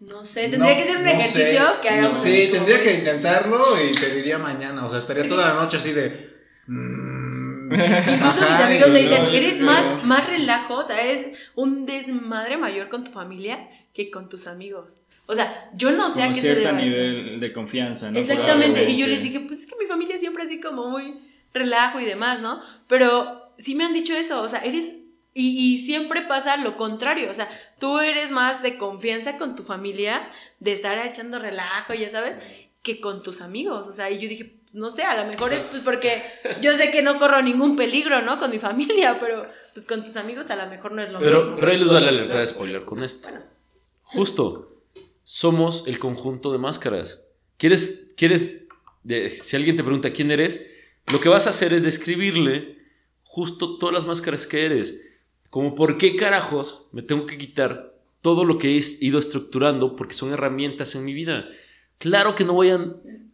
[0.00, 1.80] No sé, tendría No, que ser un no ejercicio sé.
[1.82, 2.18] que hagamos.
[2.22, 4.86] Sí, como tendría que intentarlo y te diría mañana.
[4.86, 6.30] O sea, estaría toda la noche así de.
[8.14, 11.86] Incluso mis ajá, amigos y me dicen, eres más, más relajo, o sea, eres un
[11.86, 14.96] desmadre mayor con tu familia que con tus amigos.
[15.26, 16.72] O sea, yo no sé a como qué se eso.
[16.72, 18.18] nivel de confianza, ¿no?
[18.18, 21.14] Exactamente, y yo que- les dije, pues es que mi familia siempre así como muy
[21.54, 22.60] relajo y demás, ¿no?
[22.88, 24.92] Pero sí me han dicho eso, o sea, eres...
[25.32, 27.48] Y, y siempre pasa lo contrario, o sea,
[27.78, 30.20] tú eres más de confianza con tu familia,
[30.58, 32.38] de estar echando relajo, ya sabes,
[32.82, 35.64] que con tus amigos, o sea, y yo dije, no sé, a lo mejor es
[35.64, 36.22] pues porque
[36.62, 38.38] yo sé que no corro ningún peligro, ¿no?
[38.38, 41.36] Con mi familia, pero pues con tus amigos a lo mejor no es lo Pero,
[41.38, 41.56] mismo.
[41.56, 43.28] pero ahí les doy la alerta de spoiler con esto.
[43.28, 43.44] Bueno.
[44.02, 44.82] Justo,
[45.24, 47.22] somos el conjunto de máscaras.
[47.56, 48.62] ¿Quieres, quieres,
[49.04, 50.60] de- si alguien te pregunta quién eres,
[51.12, 52.78] lo que vas a hacer es describirle
[53.22, 55.00] justo todas las máscaras que eres.
[55.50, 60.14] Como por qué carajos me tengo que quitar todo lo que he ido estructurando porque
[60.14, 61.48] son herramientas en mi vida.
[61.98, 62.78] Claro que no voy a,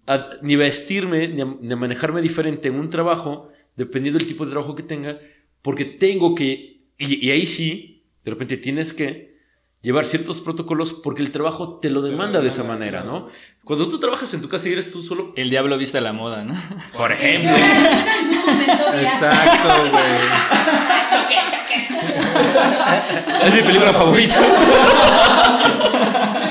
[0.07, 4.44] a- ni vestirme ni a, ni a manejarme diferente en un trabajo, dependiendo del tipo
[4.44, 5.18] de trabajo que tenga,
[5.62, 9.36] porque tengo que, y, y ahí sí, de repente tienes que
[9.82, 13.28] llevar ciertos protocolos porque el trabajo te lo demanda de esa manera, ¿no?
[13.62, 16.12] Cuando tú trabajas en tu casa y eres tú solo, El diablo viste a la
[16.12, 16.57] moda, ¿no?
[16.96, 17.50] por ejemplo,
[18.94, 20.02] Exacto, güey.
[23.44, 24.40] es mi película favorita.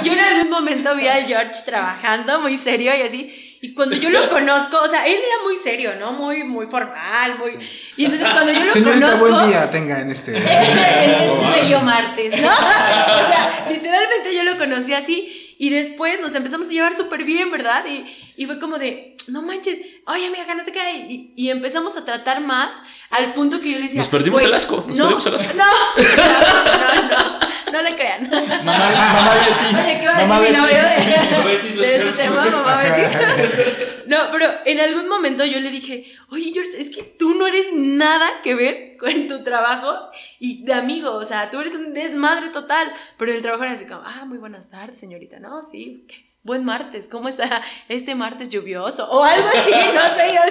[0.65, 3.57] Momento vi a George trabajando muy serio y así.
[3.61, 6.11] Y cuando yo lo conozco, o sea, él era muy serio, ¿no?
[6.13, 7.51] Muy, muy formal, muy.
[7.97, 9.29] Y entonces cuando yo lo Señorita, conozco.
[9.29, 10.31] buen día tenga en este.
[10.37, 12.47] en este bello martes, ¿no?
[12.47, 17.51] O sea, literalmente yo lo conocí así y después nos empezamos a llevar súper bien,
[17.51, 17.83] ¿verdad?
[17.87, 21.05] Y, y fue como de, no manches, oye, amiga, que no sé qué.
[21.09, 22.69] Y, y empezamos a tratar más
[23.11, 24.01] al punto que yo le decía.
[24.01, 25.53] Nos perdimos "Güey, el asco, nos no, perdimos el asco".
[25.55, 25.63] No,
[26.03, 27.34] no, no, no
[27.81, 28.29] le crean.
[28.29, 29.75] Mamá, mamá Betty.
[29.77, 32.45] Oye, ¿qué va a Mamá decir mi novio de, Mamá no de es este tema,
[32.45, 33.83] mamá Betty?
[34.07, 37.73] No, pero en algún momento yo le dije, oye, George, es que tú no eres
[37.73, 42.49] nada que ver con tu trabajo y de amigo, o sea, tú eres un desmadre
[42.49, 42.91] total.
[43.17, 45.63] Pero el trabajo era así como, ah, muy buenas tardes, señorita, ¿no?
[45.63, 49.09] Sí, qué buen martes, ¿cómo está este martes lluvioso?
[49.11, 50.41] O algo así, no sé, yo,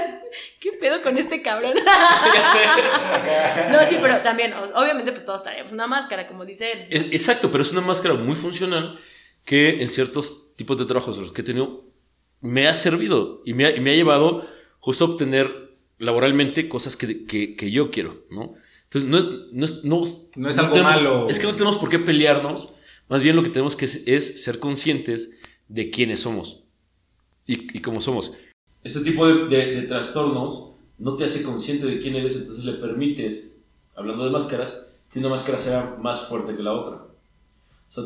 [0.61, 1.73] ¿qué pedo con este cabrón?
[3.73, 7.09] no, sí, pero también, obviamente, pues todos traíamos una máscara, como dice él.
[7.13, 8.99] Exacto, pero es una máscara muy funcional
[9.45, 11.85] que en ciertos tipos de trabajos de los que he tenido
[12.41, 14.47] me ha servido y me ha, y me ha llevado
[14.81, 18.55] justo a obtener laboralmente cosas que, que- que yo quiero, ¿no?
[18.85, 20.03] Entonces, no, es- no, es- no,
[20.37, 21.27] No es algo tenemos- malo.
[21.31, 22.71] Es que no tenemos por qué pelearnos,
[23.09, 25.31] más bien lo que tenemos que es, es ser conscientes
[25.69, 26.65] de quiénes somos
[27.47, 28.33] y, cómo somos.
[28.83, 33.57] Este tipo de trastornos no te hace consciente de quién eres, entonces le permites,
[33.95, 36.97] hablando de máscaras, que una máscara sea más fuerte que la otra.
[36.97, 38.05] O sea,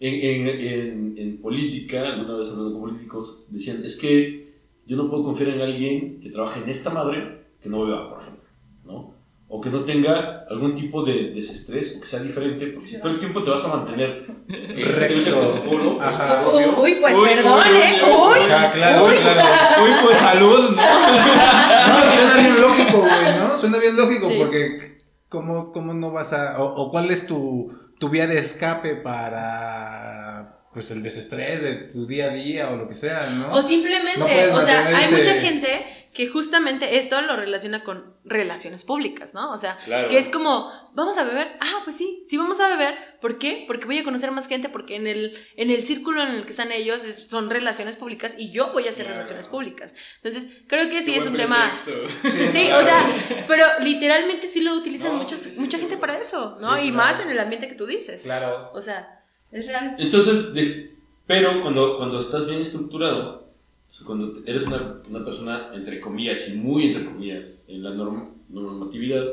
[0.00, 4.54] en, en- en- en política, alguna vez hablando con políticos, decían, es que
[4.86, 8.22] yo no puedo confiar en alguien que trabaje en esta madre que no beba, por
[8.22, 8.44] ejemplo,
[8.84, 9.14] ¿no?
[9.50, 13.12] O que no tenga algún tipo de desestrés, o que sea diferente, porque si todo
[13.12, 14.18] el tiempo te vas a mantener
[14.48, 15.98] en este Recto.
[16.02, 16.46] Ajá.
[16.46, 18.00] obvio, Uy, pues Uy, perdón, uy, ¿eh?
[18.04, 19.14] uy, Uy, claro, uy.
[19.16, 19.40] claro.
[19.84, 20.82] Uy, pues salud, ¿no?
[21.88, 23.56] No, suena bien lógico, güey, ¿no?
[23.56, 24.34] Suena bien lógico Sí.
[24.38, 24.98] porque
[25.30, 26.58] ¿cómo, ¿cómo no vas a...
[26.62, 30.56] O, o cuál es tu, tu vía de escape para...
[30.74, 33.50] Pues el desestrés de tu día a día o lo que sea, ¿no?
[33.52, 35.68] O simplemente, No o sea, hay ese- mucha gente
[36.14, 39.50] que justamente esto lo relaciona con relaciones públicas, ¿no?
[39.52, 40.08] O sea, Claro.
[40.08, 43.64] que es como, vamos a beber, ah, pues sí, sí vamos a beber, ¿por qué?
[43.66, 46.50] Porque voy a conocer más gente, porque en el, en el círculo en el que
[46.50, 49.14] están ellos es- son relaciones públicas y yo voy a hacer Claro.
[49.16, 49.94] relaciones públicas.
[50.22, 51.72] Entonces, creo que sí Qué es un tema...
[52.50, 55.82] Sí, o sea, pero literalmente sí lo utilizan No, muchos, sí, sí, mucha sí.
[55.82, 56.76] gente para eso, ¿no?
[56.76, 56.96] Sí, y claro.
[57.08, 58.22] más en el ambiente que tú dices.
[58.22, 58.70] Claro.
[58.74, 59.96] O sea, es real.
[59.98, 60.96] Entonces, de-
[61.26, 63.47] pero cuando, cuando estás bien estructurado,
[63.88, 67.90] o sea, cuando eres una, una persona, entre comillas, y muy entre comillas, en la
[67.92, 69.24] norm- normatividad,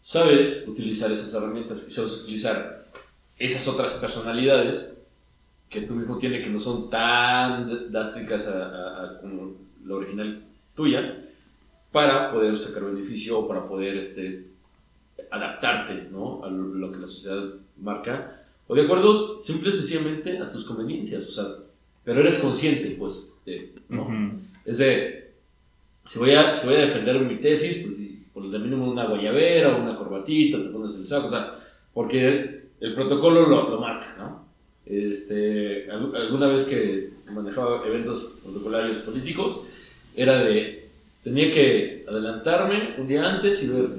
[0.00, 2.86] sabes utilizar esas herramientas y sabes utilizar
[3.38, 4.94] esas otras personalidades
[5.70, 9.52] que tú mismo tienes que no son tan drásticas a, a- a como
[9.84, 10.42] la original
[10.74, 11.14] tuya,
[11.92, 14.46] para poder sacar beneficio o para poder este,
[15.30, 16.42] adaptarte ¿no?
[16.42, 17.44] a lo que la sociedad
[17.76, 21.46] marca o de acuerdo simple y sencillamente a tus conveniencias, o sea,
[22.08, 24.04] pero eres consciente, pues, de, ¿no?
[24.04, 24.40] Ujú.
[24.64, 25.34] Es de,
[26.06, 27.96] si voy a, si voy a defender mi tesis, pues,
[28.32, 31.58] por lo mínimo una guayabera, una corbatita, te pones el saco, o sea,
[31.92, 34.48] porque el protocolo lo, lo marca, ¿no?
[34.86, 39.64] Este, al- alguna vez que manejaba eventos protocolarios políticos,
[40.16, 40.88] era de,
[41.22, 43.90] tenía que adelantarme un día antes y ver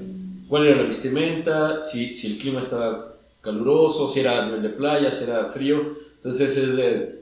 [0.47, 5.11] cuál era la vestimenta, si, si el clima estaba caluroso, si era nivel de playa,
[5.11, 5.95] si era frío.
[6.15, 7.18] Entonces es de,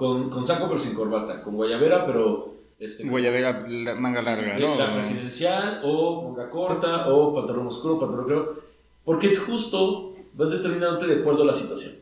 [0.00, 2.54] con, con saco pero sin corbata, con guayabera pero...
[2.78, 4.74] Este, Guayabera, la manga larga, la- ¿no?
[4.76, 8.54] La presidencial, o manga corta, o pantalón oscuro, pantalón claro,
[9.04, 11.92] porque justo vas determinándote de acuerdo a la situación.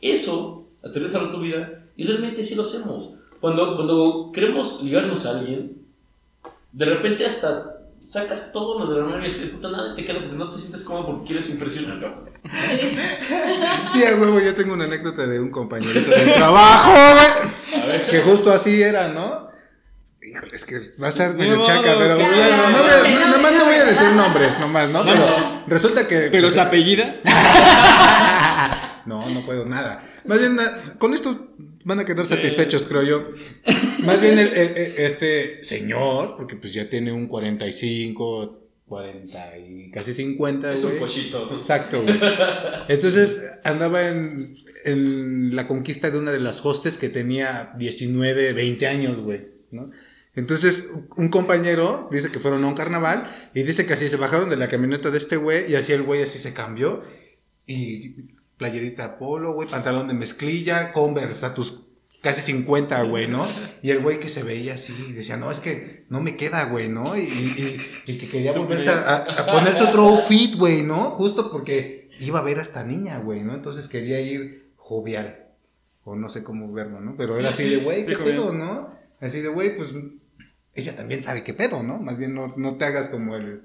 [0.00, 3.14] Eso aterriza a tu vida y realmente sí lo hacemos.
[3.40, 5.78] Cuando, cuando queremos ligarnos a alguien,
[6.70, 7.77] de repente hasta
[8.10, 10.58] sacas todo lo de la armario y dices, puta, nada te queda porque no te
[10.58, 12.14] sientes cómodo porque quieres impresionar.
[13.92, 17.82] Sí, a huevo, yo tengo una anécdota de un compañerito del trabajo, güey.
[17.82, 19.48] A ver, Que justo así era, ¿no?
[20.22, 22.96] Híjole, es que va a ser medio No, chaca, pero bueno, ya, no voy ya,
[22.96, 25.04] a- ya, no- nomás no voy a decir nombres, nomás, ¿no?
[25.04, 25.62] No, Pero no.
[25.66, 26.28] resulta que...
[26.30, 27.16] Pero pues, su apellida.
[29.08, 30.08] No, no puedo nada.
[30.26, 30.56] Más bien,
[30.98, 31.48] con esto
[31.84, 33.28] van a quedar satisfechos, creo yo.
[34.04, 39.90] Más bien, el- el- el- este señor, porque pues ya tiene un 45, 40 y
[39.90, 41.50] casi 50, es un pochito.
[41.52, 42.18] Exacto, güey.
[42.88, 44.54] Entonces andaba en,
[44.84, 49.90] en la conquista de una de las hostes que tenía 19, 20 años, güey, ¿no?
[50.34, 54.48] Entonces, un compañero dice que fueron a un carnaval y dice que así se bajaron
[54.48, 57.02] de la camioneta de este güey y así el güey así se cambió
[57.66, 58.14] y
[58.58, 61.84] playerita polo, güey, pantalón de mezclilla, Converse a tus
[62.20, 63.46] casi 50, güey, ¿no?
[63.82, 66.64] Y el güey que se veía así y decía, no, es que no me queda,
[66.64, 67.16] güey, ¿no?
[67.16, 71.10] Y, y- y- y que quería ¿Tú volverse a, ponerse otro outfit, güey, ¿no?
[71.12, 73.54] Justo porque iba a ver a esta niña, güey, ¿no?
[73.54, 75.46] Entonces quería ir jovial,
[76.04, 77.14] o no sé cómo verlo, ¿no?
[77.16, 78.36] Pero era Sí, así sí, de, güey, sí, ¿qué jovial.
[78.36, 78.92] pedo, no?
[79.20, 79.92] Así de, güey, pues
[80.74, 81.98] ella también sabe qué pedo, ¿no?
[81.98, 83.62] Más bien no, no te hagas como el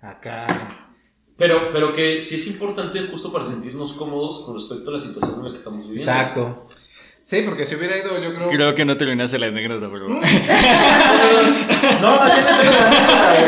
[0.00, 0.68] acá.
[1.36, 5.38] Pero, pero que sí es importante justo para sentirnos cómodos con respecto a la situación
[5.38, 6.10] en la que estamos viviendo.
[6.10, 6.66] Exacto.
[7.26, 8.48] Sí, porque si hubiera ido, yo creo.
[8.48, 10.08] Creo que no terminaste la anécdota, pero.
[10.08, 10.30] No, güey,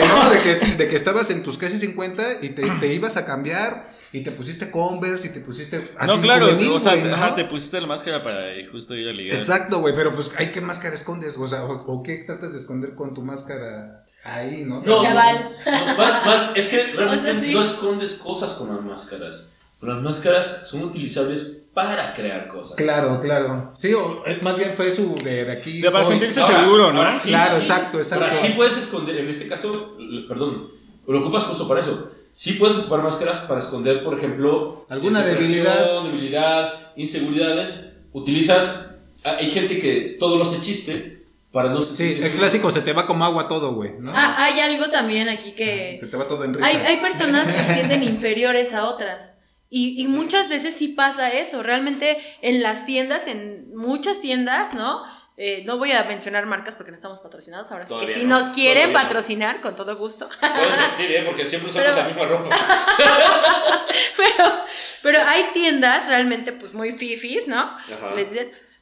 [0.09, 0.31] ¿no?
[0.31, 3.97] De que, de que estabas en tus casi 50 y te, te ibas a cambiar
[4.13, 5.93] y te pusiste Converse y te pusiste.
[5.97, 7.15] así no, claro, juvenil, o sea, ¿no?
[7.15, 9.39] ajá, te pusiste la máscara para justo ir a ligar.
[9.39, 11.39] Exacto, güey, pero pues, ¿hay qué máscara escondes?
[11.39, 14.83] O sea, o, o qué tratas de esconder con tu máscara ahí, no?
[14.85, 15.37] No, Chaval.
[15.67, 17.55] no, más, más, es que realmente O sea, sí.
[17.55, 19.53] no escondes cosas con las máscaras.
[19.81, 22.77] Pero las máscaras son utilizables para crear cosas.
[22.77, 23.73] Claro, claro.
[23.79, 25.81] Sí, o eh, más bien fue su de, de aquí.
[25.81, 26.15] De para soy.
[26.19, 26.99] sentirse Ahora- seguro, ¿no?
[27.01, 27.61] ahora sí, Claro, sí.
[27.63, 28.25] exacto, exacto.
[28.25, 30.69] Ahora sí puedes esconder, en este caso, perdón,
[31.07, 32.11] lo ocupas justo para eso.
[32.33, 36.03] Sí puedes ocupar máscaras para esconder, por ejemplo, Alguna debilidad.
[36.03, 37.85] debilidad, inseguridades.
[38.13, 38.87] Utilizas,
[39.25, 41.18] ah, hay gente que todo lo hace chiste
[41.53, 44.13] para no Sí, el clásico se te va como agua todo, güey, ¿no?
[44.15, 45.97] Ah, hay algo también aquí que...
[46.01, 46.67] Se te va todo en risa.
[46.67, 49.35] Hay, hay personas que se sienten inferiores a otras.
[49.71, 51.63] Y, y muchas veces sí pasa eso.
[51.63, 55.03] Realmente en las tiendas, en muchas tiendas, ¿no?
[55.41, 57.71] Eh, no voy a mencionar marcas porque no estamos patrocinados.
[57.71, 59.03] Ahora sí que si no, nos quieren todavía no.
[59.09, 60.29] patrocinar, con todo gusto.
[60.41, 61.23] Puedes vestir, ¿eh?
[61.25, 62.57] Porque siempre usamos Pero- la misma ropa.
[64.17, 64.51] pero,
[65.03, 67.59] pero hay tiendas realmente pues muy fifis, ¿no?
[67.61, 68.13] Ajá.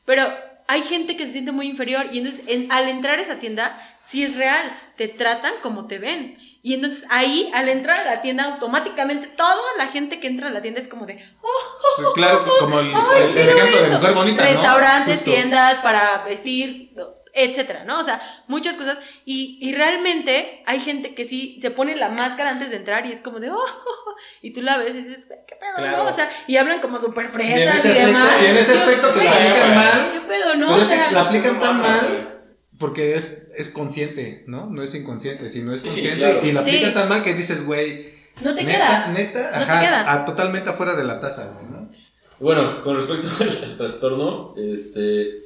[0.06, 0.22] Pero
[0.68, 3.78] hay gente que se siente muy inferior y entonces en- al entrar a esa tienda,
[4.00, 6.38] sí es real, te tratan como te ven.
[6.62, 10.50] Y entonces ahí, al entrar a la tienda, automáticamente toda la gente que entra a
[10.50, 14.14] la tienda es como de, Sí, Claro, como el, ¡ay, el quiero ejemplo de mujer
[14.14, 14.42] bonita.
[14.42, 16.92] Restaurantes, tiendas para vestir,
[17.36, 17.98] etcétera, ¿no?
[17.98, 18.98] O sea, muchas cosas.
[19.24, 23.12] Y, y realmente hay gente que sí se pone la máscara antes de entrar y
[23.12, 23.60] es como de, oh, oh,
[24.08, 25.98] oh", y tú la ves y dices, ¿qué pedo, Claro.
[25.98, 26.04] no?
[26.10, 28.24] O sea, y hablan como súper fresas y, demás.
[28.26, 30.10] aspecto, y en ese aspecto te la aplican mal.
[30.12, 30.66] ¿Qué pedo, no?
[30.68, 32.32] Pero O sea, la aplican tan mal
[32.78, 34.66] porque es, es consciente, ¿no?
[34.66, 36.40] No es inconsciente, sino es consciente claro.
[36.42, 36.70] y la Sí.
[36.70, 39.08] aplican tan mal que dices, güey, no te neta, queda.
[39.08, 40.12] neta, No te ajá, queda.
[40.12, 41.90] a- totalmente afuera de la taza, güey, ¿no?
[42.38, 43.28] Bueno, con respecto
[43.64, 45.45] al trastorno, este,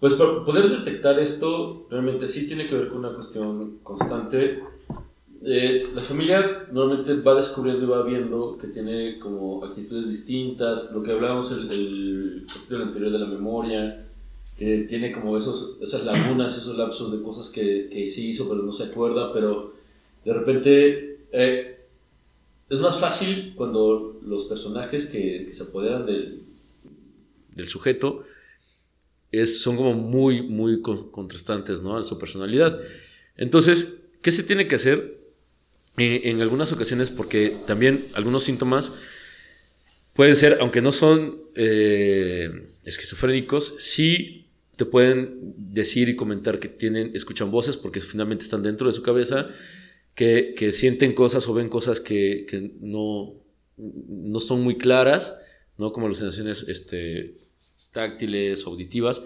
[0.00, 4.62] pues para poder detectar esto realmente sí tiene que ver con una cuestión constante.
[5.42, 11.02] Eh, la familia normalmente va descubriendo y va viendo que tiene como actitudes distintas, lo
[11.02, 14.04] que hablábamos el, el capítulo anterior de la memoria,
[14.56, 18.62] que tiene como esos, esas lagunas, esos lapsos de cosas que, que sí hizo pero
[18.62, 19.74] no se acuerda, pero
[20.24, 21.86] de repente eh,
[22.68, 26.42] es más fácil cuando los personajes que, que se apoderan del,
[27.54, 28.24] del sujeto
[29.46, 31.96] son como muy, muy con- contrastantes ¿no?
[31.96, 32.80] a su personalidad.
[33.36, 35.18] Entonces, ¿qué se tiene que hacer?
[35.96, 38.92] Eh, en algunas ocasiones, porque también algunos síntomas
[40.14, 47.10] pueden ser, aunque no son eh, esquizofrénicos, sí te pueden decir y comentar que tienen,
[47.14, 49.48] escuchan voces porque finalmente están dentro de su cabeza,
[50.14, 53.34] que, que sienten cosas o ven cosas que, que no,
[53.76, 55.36] no son muy claras,
[55.78, 55.92] ¿no?
[55.92, 57.32] como alucinaciones este,
[57.98, 59.22] táctiles, auditivas,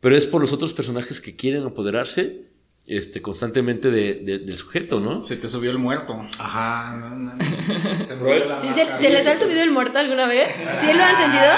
[0.00, 2.50] pero es por los otros personajes que quieren apoderarse
[2.86, 5.24] este, constantemente de- de- del sujeto, ¿no?
[5.24, 6.24] Se te subió el muerto.
[6.38, 7.34] Ajá, no, no.
[7.34, 7.44] no.
[7.44, 8.34] Se Roy.
[8.34, 8.98] me fue la ¿Sí se, máscara.
[8.98, 10.48] ¿Se les ha subido el muerto alguna vez?
[10.80, 11.52] ¿Sí lo han sentido?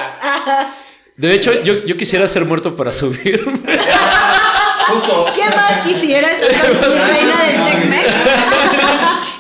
[1.17, 3.53] De hecho, yo, yo quisiera ser muerto para subirme.
[4.89, 5.27] Justo.
[5.35, 8.15] ¿Qué más quisiera estar con mi reina del Tex-Mex?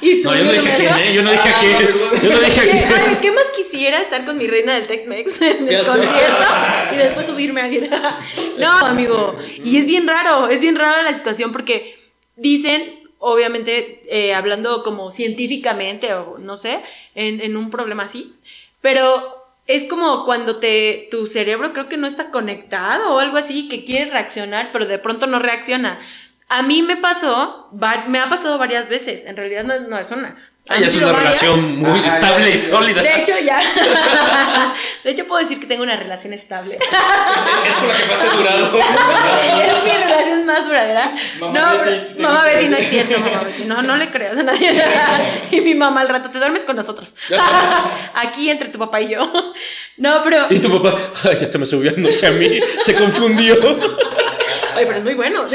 [0.04, 1.14] Y No, yo no dije a quién, ¿eh?
[1.14, 1.78] Yo no dije a quién.
[2.22, 3.20] Yo no dije a ¿Qué, quién.
[3.20, 6.44] ¿qué más quisiera estar con mi reina del Tex-Mex en el concierto
[6.92, 7.68] y después subirme a
[8.58, 9.36] No, amigo.
[9.64, 11.96] Y es bien raro, es bien raro la situación porque
[12.36, 16.80] dicen, obviamente, eh, hablando como científicamente o no sé,
[17.14, 18.34] en, en un problema así,
[18.80, 23.68] pero es como cuando te, tu cerebro creo que no está conectado o algo así,
[23.68, 25.98] que quiere reaccionar, pero de pronto no reacciona.
[26.48, 30.10] A mí me pasó, va- me ha pasado varias veces, en realidad no, no es
[30.10, 30.36] una.
[30.66, 31.40] Ah, ya es sido una varias.
[31.42, 32.64] relación muy Ajá, estable ya, y ya.
[32.68, 33.02] sólida.
[33.02, 33.60] De hecho, ya.
[35.04, 36.78] De hecho, puedo decir que tengo una relación estable.
[37.68, 38.78] Es con la que más he durado.
[38.78, 41.14] es mi relación más duradera.
[41.40, 42.44] Mamá no, Betty, pero- ¿te mamá?
[42.44, 43.64] Betty, no es cierto, mamá Betty.
[43.64, 44.82] No, no le creas a nadie.
[45.50, 47.14] y mi mamá al rato, te duermes con nosotros.
[48.14, 49.30] Aquí entre tu papá y yo.
[49.98, 50.46] No, pero.
[50.48, 53.56] Y tu papá, ay, ya se me subió anoche a mí, se confundió.
[54.76, 55.46] Oye, pero es muy bueno.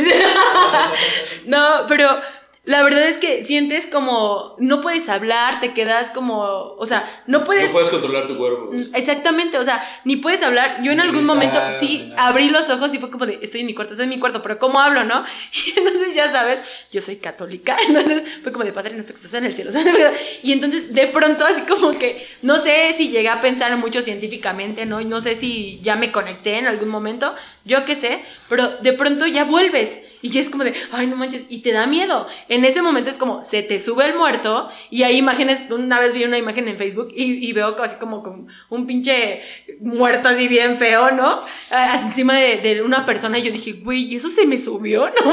[1.46, 2.22] no, pero
[2.70, 4.54] la verdad es que sientes como.
[4.60, 6.38] No puedes hablar, te quedas como.
[6.78, 7.66] O sea, no puedes.
[7.66, 8.70] No puedes controlar tu cuerpo.
[8.72, 10.80] Mm, Exactamente, o sea, ni puedes hablar.
[10.84, 12.28] Yo en algún momento sí nada.
[12.28, 14.44] abrí los ojos y fue como de, estoy en mi cuarto, estoy en mi cuarto,
[14.44, 15.24] pero ¿cómo hablo, no?
[15.66, 16.62] Y entonces ya sabes,
[16.92, 19.96] yo soy católica, entonces fue como de Padre nuestro que estás en el cielo, ¿sabes?
[20.44, 24.86] Y entonces de pronto así como que, no sé si llegué a pensar mucho científicamente,
[24.86, 25.02] ¿no?
[25.02, 27.34] Y no sé si ya me conecté en algún momento,
[27.66, 31.16] yo qué sé, pero de pronto ya vuelves Y ya es como de, ay, no
[31.16, 32.28] manches, y te da miedo.
[32.50, 36.14] En ese momento es como, se te sube el muerto y hay imágenes, una vez
[36.14, 39.42] vi una imagen en Facebook y, y veo así como, como un pinche
[39.80, 41.42] muerto así bien feo, ¿no?
[41.72, 45.10] Ah, Encima de, de una persona y yo dije, güey, ¿y eso se me subió?
[45.10, 45.24] ¿No?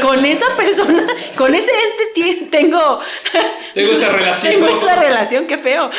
[0.06, 1.04] con esa persona,
[1.36, 1.70] con ese
[2.14, 3.00] ente tengo...
[3.74, 4.52] Tengo esa relación.
[4.52, 5.90] Tengo esa relación, qué feo.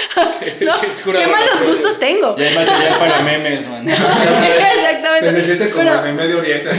[0.60, 2.38] Qué malos gustos tengo.
[2.38, 3.90] Ya hay material para memes, man.
[3.90, 5.28] Exactamente.
[5.28, 6.70] Te sentiste como Pero- en Medio Oriente,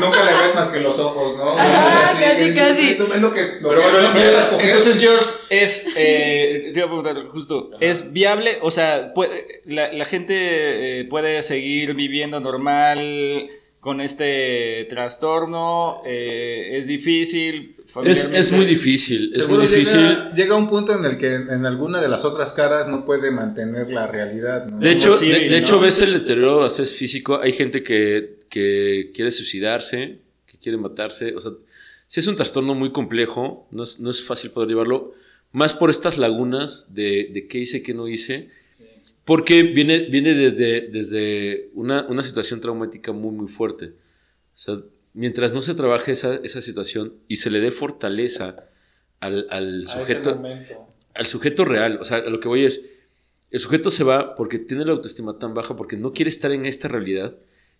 [0.00, 1.50] nunca le ves más que los ojos, ¿no?
[1.52, 2.90] Ajá, Así, casi, casi.
[2.92, 3.42] Es lo que.
[3.60, 4.68] Lo Pero que bueno, no quieras coger.
[4.70, 9.92] entonces George es eh, te iba a preguntar justo es viable o sea puede- la,
[9.92, 13.48] la gente eh, puede seguir viviendo normal
[13.80, 20.00] con este trastorno eh, es difícil Es, es muy difícil, es muy difícil.
[20.00, 23.30] Llega, llega un punto en el que en alguna de las otras caras no puede
[23.30, 24.78] mantener la realidad, ¿no?
[24.78, 27.38] De hecho, de, hecho ves el deterioro hacer físico.
[27.42, 30.16] Hay gente que, que quiere suicidarse,
[30.62, 31.34] quiere matarse.
[31.34, 31.52] O sea,
[32.06, 35.14] sí es un trastorno muy complejo, no es, no es fácil poder llevarlo.
[35.52, 38.50] Más por estas lagunas de, de qué hice, qué no hice.
[39.24, 43.92] Porque viene, viene desde, desde una, una situación traumática muy, muy fuerte.
[44.54, 44.78] O sea,
[45.14, 48.68] mientras no se trabaje esa, esa situación y se le dé fortaleza
[49.20, 50.42] al, al sujeto,
[51.14, 51.98] al sujeto real.
[52.00, 52.88] O sea, a lo que voy es,
[53.50, 56.66] el sujeto se va porque tiene la autoestima tan baja, porque no quiere estar en
[56.66, 57.36] esta realidad,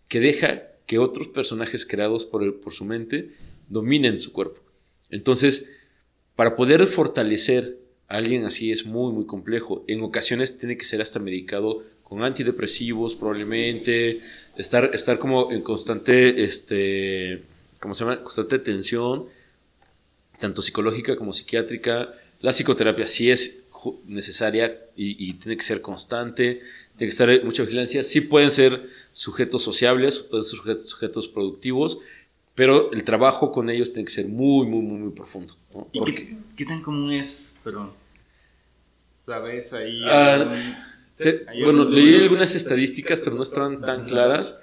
[0.07, 3.31] que deja que otros personajes creados por, por su mente
[3.69, 4.61] dominen su cuerpo.
[5.11, 5.71] Entonces,
[6.37, 7.79] para poder fortalecer
[8.09, 9.85] a alguien así es muy, muy complejo.
[9.87, 14.21] En ocasiones tiene que ser hasta medicado con antidepresivos, probablemente,
[14.57, 17.43] estar, estar como en constante, este,
[17.81, 18.23] ¿cómo se llama?
[18.23, 19.27] Constante tensión,
[20.39, 22.13] tanto psicológica como psiquiátrica.
[22.41, 23.63] La psicoterapia sí es
[24.07, 26.61] necesaria y tiene que ser constante,
[27.03, 28.05] tiene que estar en mucha vigilancia.
[28.05, 31.99] Sí pueden ser sujetos sociables, pueden ser sujetos, sujetos productivos,
[32.55, 35.57] pero el trabajo con ellos tiene que ser muy, muy, muy, muy profundo.
[35.75, 35.89] ¿no?
[35.93, 37.91] ¿Y qué, qué tan común es perdón
[39.17, 40.57] sabes ahí Ah,
[41.17, 44.61] Te- bueno, leí algunas estadísticas, pero no estaban tan claras.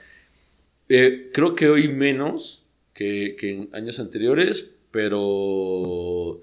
[0.88, 2.64] Eh, creo que hoy menos
[2.94, 6.40] que, que en años anteriores, pero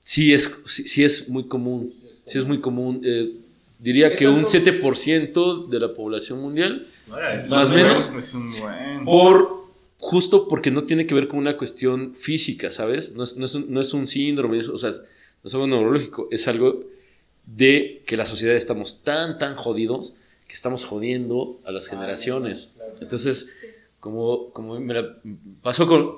[0.00, 1.94] sí es, sí, sí es muy común.
[2.26, 3.00] Sí es muy común.
[3.04, 3.40] Eh,
[3.84, 4.50] diría ¿Qué que un tanto?
[4.50, 8.10] 7% de la población mundial, Órale, más o menos.
[8.16, 9.64] es un buen por
[9.98, 13.12] justo porque no tiene que ver con una cuestión física, ¿sabes?
[13.14, 14.96] No es, no es un, no es un síndrome, es- o sea, no
[15.48, 16.80] es algo neurológico, es algo
[17.46, 20.14] de que la sociedad estamos tan, tan jodidos
[20.48, 22.72] que estamos jodiendo a las generaciones.
[23.00, 23.50] Entonces,
[24.00, 25.16] como, como me la
[25.62, 26.16] pasó con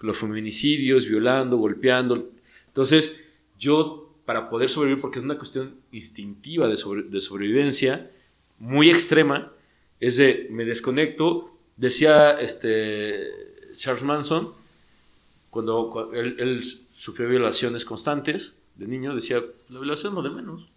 [0.00, 2.30] los feminicidios, violando, golpeando.
[2.68, 3.18] Entonces,
[3.58, 8.10] yo, para poder sobrevivir, porque es una cuestión instintiva de, sobre- de sobrevivencia,
[8.58, 9.52] muy extrema,
[10.00, 11.56] es de me desconecto.
[11.76, 13.28] Decía este,
[13.76, 14.52] Charles Manson,
[15.50, 20.68] cuando, cua- él, él sufrió violaciones constantes de niño, decía, la violación no de menos.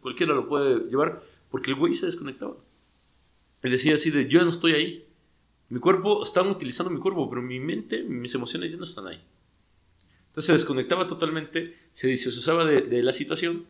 [0.00, 2.56] Cualquiera lo puede llevar, porque el güey se desconectaba.
[3.62, 5.06] Y decía así de, yo no estoy ahí.
[5.70, 9.22] Mi cuerpo, están utilizando mi cuerpo, pero mi mente, mis emociones ya no están ahí.
[10.34, 13.66] Entonces se desconectaba totalmente, se disociaba de, de la situación.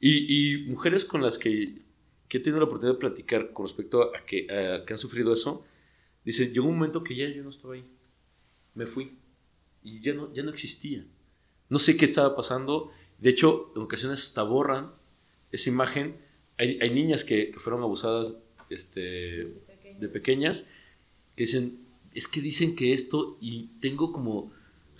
[0.00, 1.82] Y, y mujeres con las que,
[2.28, 5.34] que he tenido la oportunidad de platicar con respecto a que, a que han sufrido
[5.34, 5.66] eso,
[6.24, 7.84] dicen, llegó un momento que ya yo no estaba ahí.
[8.74, 9.18] Me fui.
[9.82, 11.06] Y ya no, ya no existía.
[11.68, 12.90] No sé qué estaba pasando.
[13.18, 14.92] De hecho, en ocasiones hasta borran
[15.50, 16.16] esa imagen.
[16.56, 19.60] Hay, hay niñas que, que fueron abusadas este,
[20.00, 20.64] de pequeñas
[21.36, 21.78] que dicen,
[22.14, 24.52] es que dicen que esto y tengo como,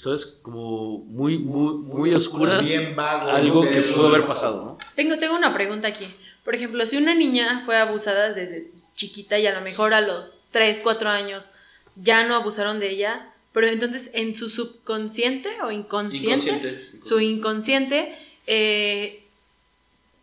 [0.03, 0.27] ¿sabes?
[0.43, 4.79] Como muy, muy, muy oscuras Bien vago, algo que pudo haber pasado, ¿no?
[4.97, 6.07] Tengo, tengo una pregunta aquí.
[6.45, 10.35] Por ejemplo, si una niña fue abusada desde chiquita y a lo mejor a los
[10.51, 11.51] 3, 4 años
[11.95, 18.13] ya no abusaron de ella, pero entonces en su subconsciente o inconsciente, su inconsciente
[18.49, 19.23] eh,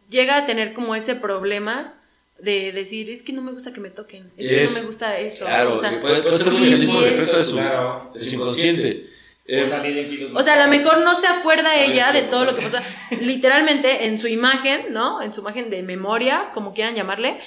[0.10, 1.94] llega a tener como ese problema
[2.40, 5.18] de decir, es que no me gusta que me toquen, es, que no me gusta
[5.20, 5.46] esto.
[5.46, 8.06] Claro, o sea, puede, puede ser un y- mecanismo de es- defensa de su, Claro,
[8.14, 9.19] de su inconsciente.
[9.52, 12.22] Eh, o salir en kilos O sea, a lo mejor no se acuerda ella de
[12.22, 12.84] todo lo que pasa.
[13.22, 15.22] Literalmente en su imagen, ¿no?
[15.22, 17.38] En su imagen de memoria, como quieran llamarle.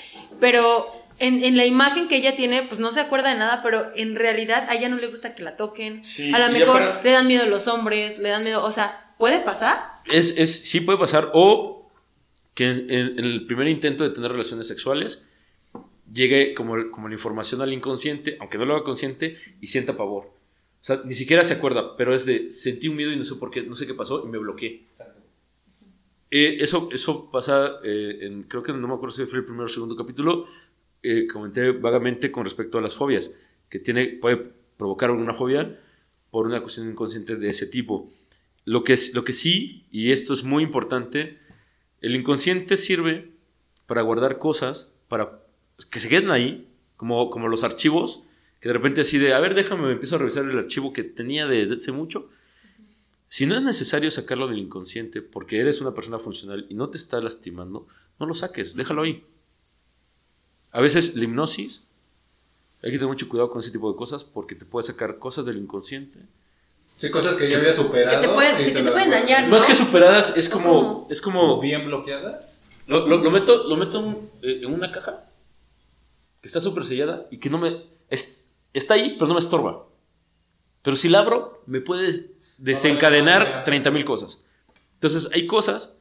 [0.40, 0.86] Pero
[1.20, 4.16] en, en la imagen que ella tiene, pues no se acuerda de nada, pero en
[4.16, 6.05] realidad a ella no le gusta que la toquen.
[6.05, 8.64] Sí, a lo mejor le dan miedo los hombres, le dan miedo.
[8.64, 9.78] O sea, ¿puede pasar?
[10.11, 11.88] es, es, sí puede pasar, o
[12.55, 15.22] que en, en- en el primer intento de tener relaciones sexuales
[16.12, 20.30] llegue como, como la información al inconsciente, aunque no lo haga consciente, y sienta pavor.
[20.83, 23.37] O sea, ni siquiera se acuerda, pero es de sentí un miedo y no sé
[23.37, 24.83] por qué, no sé qué pasó y me bloqueé.
[26.30, 29.66] Eh, eso, eso pasa, eh, en, creo que no me acuerdo si fue el primero
[29.66, 30.47] o segundo capítulo,
[31.03, 33.33] eh, comenté vagamente con respecto a las fobias,
[33.68, 35.78] que tiene, puede, provocar alguna fobia
[36.30, 38.11] por una cuestión inconsciente de ese tipo.
[38.64, 41.39] Lo que, es- lo que sí, y esto es muy importante,
[42.01, 43.30] el inconsciente sirve
[43.87, 45.39] para guardar cosas, para
[45.91, 46.66] que se queden ahí,
[46.97, 48.22] como, como los archivos,
[48.63, 51.03] que de repente así de, a ver, déjame, me empiezo a revisar el archivo que
[51.03, 52.31] tenía de, de hace mucho.
[53.29, 56.97] Si no es necesario sacarlo del inconsciente porque eres una persona funcional y no te
[56.97, 57.89] está lastimando,
[58.21, 59.25] no lo saques, déjalo ahí.
[60.71, 61.83] A veces la hipnosis,
[62.83, 65.45] hay que tener mucho cuidado con ese tipo de cosas porque te puede sacar cosas
[65.45, 66.21] del inconsciente.
[66.99, 68.21] Sí, cosas que ya había superado.
[68.21, 69.51] Que te pueden- que te las pueden dañar, ¿no?
[69.51, 71.09] Más que superadas, es como, ¿Cómo?
[71.11, 72.47] es como, Bien bloqueadas.
[72.87, 75.25] lo, lo- lo meto, lo meto en, eh, en una caja
[76.41, 79.89] que está súper sellada y que no me, es, está ahí, pero no me estorba.
[80.83, 84.43] Pero si la abro, me puedes desencadenar 30 mil cosas.
[84.95, 85.97] Entonces, hay cosas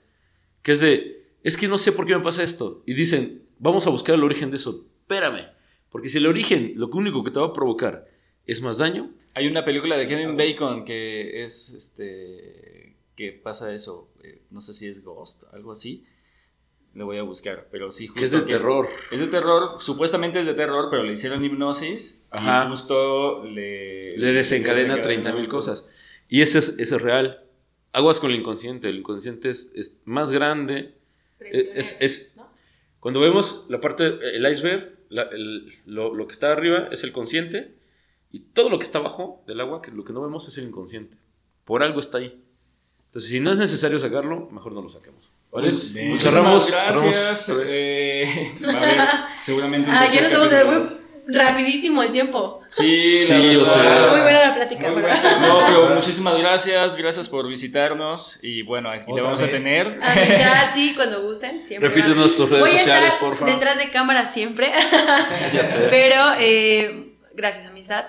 [0.62, 2.84] que es de, es que no sé por qué me pasa esto.
[2.86, 4.86] Y dicen, vamos a buscar el origen de eso.
[5.02, 5.48] Espérame.
[5.90, 8.08] Porque si el origen, lo único que te va a provocar
[8.46, 14.10] es más daño, Hay una película de Kevin Bacon que es este que pasa eso,
[14.24, 16.06] eh, no sé si es Ghost, algo así.
[16.94, 18.88] Lo voy a buscar, pero sí justo que es de terror.
[19.12, 22.66] Es de terror, supuestamente es de terror, pero le hicieron hipnosis Ajá.
[22.66, 25.88] y justo le Le desencadena 30 mil cosas.
[26.28, 27.44] Y eso es, eso es real.
[27.94, 28.90] Aguas con el inconsciente.
[28.90, 30.96] El inconsciente es, es más grande.
[31.40, 32.50] Es, es- ¿no?
[33.00, 37.14] cuando vemos la parte, el iceberg, la- el- lo, lo que está arriba es el
[37.14, 37.74] consciente.
[38.34, 40.66] Y todo lo que está abajo del agua, que lo que no vemos es el
[40.66, 41.18] inconsciente.
[41.66, 42.42] Por algo está ahí.
[43.08, 45.30] Entonces, si no es necesario sacarlo, mejor no lo saquemos.
[45.52, 45.70] ¿Vale?
[45.70, 46.68] Pues, Pues cerramos.
[46.68, 47.46] gracias.
[47.46, 48.98] cerramos eh, a haber
[49.44, 50.82] seguramente Ah, ya nos vamos a ver
[51.28, 52.62] rapidísimo el tiempo.
[52.70, 54.12] Sí, la Sí, o verdad.
[54.12, 55.40] muy buena la plática, Muy ¿verdad?
[55.42, 59.88] No, pero muchísimas gracias, gracias por visitarnos y bueno, aquí te vamos a tener.
[60.02, 61.66] Amistad, sí, cuando gusten.
[61.68, 63.54] Siempre Repítenos tus redes Voy a sociales, estar por favor.
[63.54, 64.72] detrás de cámara siempre.
[65.54, 65.88] Ya sé.
[65.90, 68.06] Pero, eh, gracias, amistad.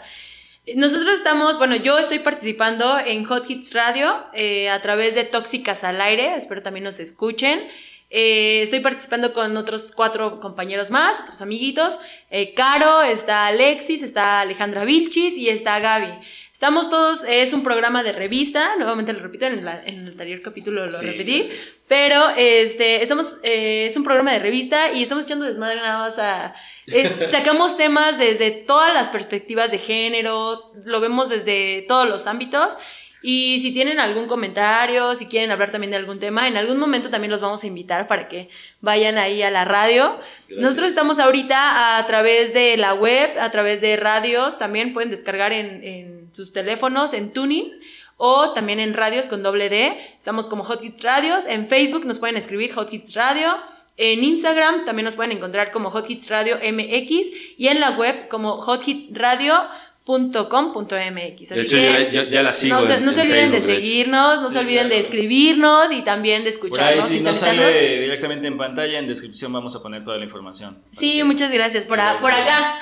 [0.76, 5.82] Nosotros estamos, bueno, yo estoy participando en Hot Hits Radio eh, a través de Tóxicas
[5.82, 7.66] al Aire, espero también nos escuchen.
[8.10, 11.98] Eh, estoy participando con otros cuatro compañeros más, otros amiguitos.
[12.30, 16.12] Eh, Caro, está Alexis, está Alejandra Vilchis y está Gaby.
[16.52, 20.42] Estamos todos, es un programa de revista, nuevamente lo repito, en, la- en el anterior
[20.42, 21.50] capítulo lo Sí, repetí,
[21.88, 26.20] pero este, estamos, eh, es un programa de revista y estamos echando desmadre nada más
[26.20, 26.54] a...
[26.86, 32.78] eh, sacamos temas desde todas las perspectivas de género, lo vemos desde todos los ámbitos
[33.22, 37.08] y si tienen algún comentario, si quieren hablar también de algún tema, en algún momento
[37.08, 38.48] también los vamos a invitar para que
[38.80, 40.18] vayan ahí a la radio.
[40.48, 45.52] Nosotros estamos ahorita a través de la web, a través de radios, también pueden descargar
[45.52, 47.70] en, en sus teléfonos, en Tuning
[48.16, 49.96] o también en radios con doble D.
[50.18, 51.46] Estamos como Hot Hits Radios.
[51.46, 53.56] En Facebook nos pueden escribir Hot Hits Radio.
[53.96, 57.26] En Instagram también nos pueden encontrar como Hot Hits Radio MX
[57.58, 61.48] y en la web como hothitradio.com.mx.
[61.48, 62.76] De Así hecho, que ya, ya- ya la sigo.
[62.76, 65.92] no se, en- no se en olviden de Facebook, seguirnos, no se olviden de escribirnos
[65.92, 69.76] y también de Por ahí, escucharnos, si no sale directamente en pantalla, en descripción vamos
[69.76, 70.78] a poner toda la información.
[70.90, 71.86] Sí, que- muchas gracias.
[71.86, 72.78] Por, a- por acá.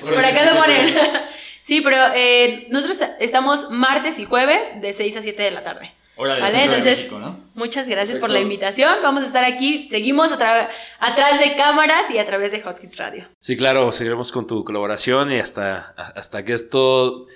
[0.00, 0.94] por acá lo ponen.
[1.64, 5.92] Sí, pero eh, nosotros estamos martes y jueves de 6 a 7 de la tarde.
[6.16, 7.40] Hora del Vale, de entonces- México, ¿no?
[7.54, 8.98] Muchas gracias por la invitación.
[9.02, 9.88] Vamos a estar aquí.
[9.90, 10.68] Seguimos a
[11.00, 13.24] atrás de cámaras y a través de Hot Hits Radio.
[13.40, 17.26] Sí, claro, seguiremos con tu colaboración y hasta, hasta que esto,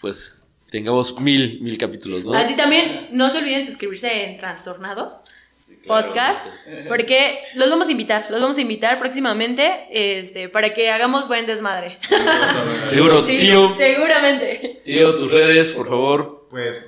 [0.00, 0.36] pues,
[0.70, 2.32] tengamos mil, mil capítulos, ¿no?
[2.34, 5.20] Así también, no se olviden suscribirse en Trastornados
[5.56, 6.06] Sí, claro.
[6.08, 6.40] Podcast,
[6.88, 11.46] porque los vamos a invitar, los vamos a invitar próximamente este, para que hagamos buen
[11.46, 11.96] desmadre.
[12.88, 14.82] Seguro, Sí, tío, seguramente.
[14.84, 16.46] tío, tus redes, por favor.
[16.50, 16.80] Pues,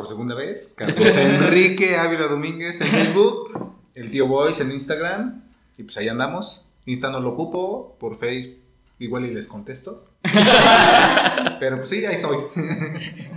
[0.00, 5.42] por segunda vez, Carlos Enrique Ávila Domínguez en Facebook, el tío Boys en Instagram,
[5.76, 6.64] y pues ahí andamos.
[6.86, 8.56] Insta no lo ocupo, por Face
[8.98, 10.06] igual y les contesto.
[11.60, 12.38] Pero pues sí, ahí estoy.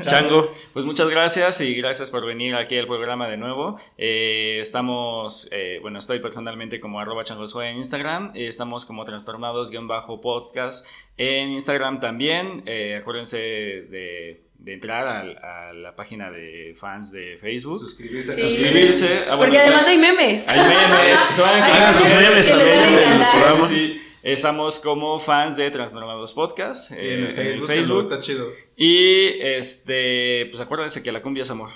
[0.05, 0.49] Chango.
[0.71, 3.77] Pues muchas gracias y gracias por venir aquí al programa de nuevo.
[3.97, 8.31] Eh, estamos, eh, bueno, estoy personalmente como arroba changosue en Instagram.
[8.35, 10.87] eh, estamos como trastornados-podcast
[11.17, 12.63] en Instagram también.
[12.65, 15.05] Eh, acuérdense de, de entrar
[15.43, 17.79] a, la página de fans de Facebook.
[17.79, 18.31] Suscribirse.
[18.31, 18.41] Sí.
[18.41, 19.19] Suscribirse.
[19.27, 20.47] Ah, bueno, Porque además hay memes.
[20.47, 21.19] Hay memes.
[21.35, 23.67] se van a Hay encontrar Hagan sus memes también.
[23.67, 24.01] Sí.
[24.23, 28.01] Estamos como fans de Trastornados Podcast Sí, eh, en Facebook, Facebook.
[28.03, 28.47] está chido.
[28.77, 31.71] Y este, pues acuérdense que la cumbia es amor.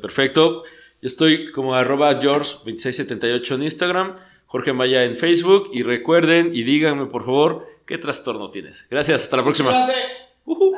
[0.00, 0.62] Perfecto.
[1.02, 4.14] Yo estoy como arroba George2678 en Instagram,
[4.46, 5.70] Jorge Maya en Facebook.
[5.72, 8.86] Y recuerden y díganme, por favor, qué trastorno tienes.
[8.88, 9.84] Gracias, hasta la próxima.
[10.44, 10.70] Ujú.
[10.70, 10.77] Wow.